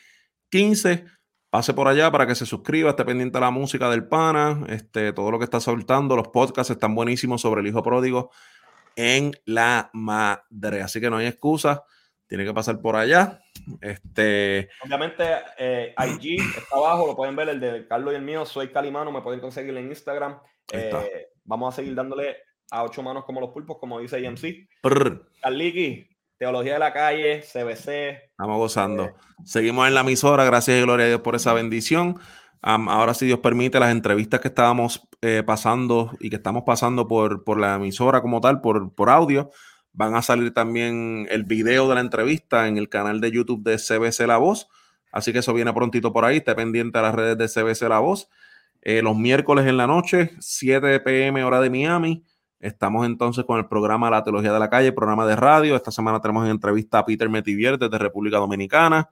[0.51, 1.05] 15.
[1.51, 5.12] Pase por allá para que se suscriba, esté pendiente de la música del pana, este,
[5.12, 8.30] todo lo que está soltando, los podcasts están buenísimos sobre el hijo pródigo
[8.94, 10.82] en la madre.
[10.82, 11.84] Así que no hay excusa,
[12.28, 13.40] tiene que pasar por allá.
[13.80, 14.68] Este...
[14.84, 15.24] Obviamente,
[15.59, 19.11] eh, IG está abajo, lo pueden ver, el de Carlos y el mío, soy Calimano,
[19.11, 20.38] me pueden conseguir en Instagram.
[20.72, 22.36] Eh, vamos a seguir dándole
[22.70, 24.68] a ocho manos como los pulpos, como dice IMC.
[25.40, 26.09] Carliki,
[26.41, 28.30] Teología de la Calle, CBC.
[28.30, 29.05] Estamos gozando.
[29.05, 29.14] Eh,
[29.45, 32.18] Seguimos en la emisora, gracias y gloria a Dios por esa bendición.
[32.62, 37.45] ahora, si Dios permite, las entrevistas que estábamos eh, pasando y que estamos pasando por,
[37.45, 39.51] por la emisora como tal, por, por audio,
[39.93, 43.76] van a salir también el video de la entrevista en el canal de YouTube de
[43.76, 44.66] CBC La Voz.
[45.12, 46.38] Así que eso viene prontito por ahí.
[46.38, 48.30] Esté pendiente a las redes de CBC La Voz.
[48.80, 52.24] Eh, los miércoles en la noche, 7 pm hora de Miami.
[52.61, 55.75] Estamos entonces con el programa La Teología de la Calle, programa de radio.
[55.75, 59.09] Esta semana tenemos en entrevista a Peter Metivier desde República Dominicana.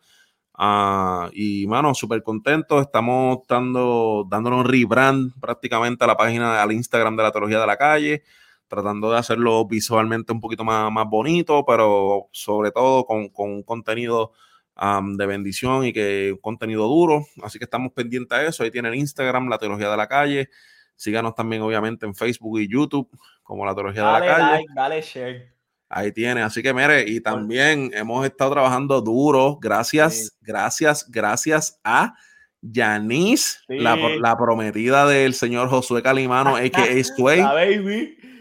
[0.52, 2.78] Ah, y, mano, súper contento.
[2.78, 7.66] Estamos dando, dándole un rebrand prácticamente a la página, al Instagram de La Teología de
[7.66, 8.22] la Calle,
[8.68, 13.62] tratando de hacerlo visualmente un poquito más, más bonito, pero sobre todo con, con un
[13.62, 14.32] contenido
[14.76, 17.24] de bendición y que un contenido duro.
[17.42, 18.62] Así que estamos pendientes a eso.
[18.62, 20.50] Ahí tiene el Instagram, La Teología de la Calle.
[20.96, 23.08] Síganos también, obviamente, en Facebook y YouTube
[23.48, 24.64] como la teología de la calle.
[24.74, 25.54] dale share.
[25.88, 32.14] Ahí tiene, así que mire, y también hemos estado trabajando duro, gracias, gracias, gracias a
[32.60, 37.04] Yanis, la, prometida del señor Josué Calimano, a.k.a.
[37.04, 37.42] Sway,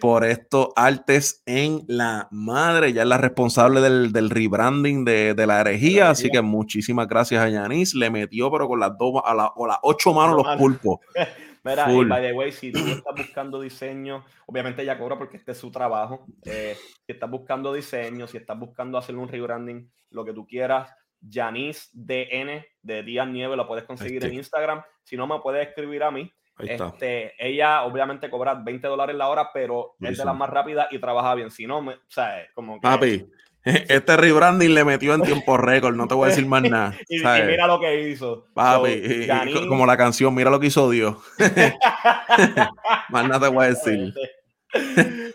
[0.02, 6.10] por estos artes en la madre, ya es la responsable del, rebranding de, la herejía,
[6.10, 9.52] así que muchísimas gracias a Yanis, le metió pero con las dos, a las
[9.84, 11.00] ocho manos los pulpos.
[11.68, 15.52] Mira, y by the way, si tú estás buscando diseño, obviamente ella cobra porque este
[15.52, 16.26] es su trabajo.
[16.46, 20.90] Eh, si estás buscando diseño, si estás buscando hacer un rebranding, lo que tú quieras,
[21.30, 24.82] Janice DN de Díaz Nieve lo puedes conseguir en Instagram.
[25.04, 26.32] Si no, me puedes escribir a mí.
[26.60, 31.00] Este, ella obviamente cobra 20 dólares la hora, pero es de las más rápidas y
[31.00, 31.52] trabaja bien.
[31.52, 33.28] Si no, me, o sea, como que, Papi,
[33.90, 36.94] Este rebranding le metió en tiempo récord, no te voy a decir más nada.
[37.10, 38.46] y, mira lo que hizo.
[38.54, 39.28] Papi,
[39.68, 41.18] como la canción, mira lo que hizo Dios.
[43.10, 44.14] más nada te voy a decir.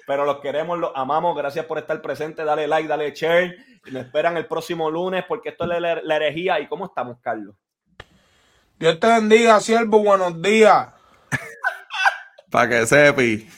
[0.06, 1.36] Pero los queremos, los amamos.
[1.36, 2.44] Gracias por estar presente.
[2.44, 3.56] Dale like, dale share.
[3.84, 6.60] Y me esperan el próximo lunes porque esto es la, la herejía.
[6.60, 7.54] ¿Y cómo estamos, Carlos?
[8.78, 10.02] Dios te bendiga, siervo.
[10.02, 10.88] Buenos días.
[12.50, 13.48] Para que sepi.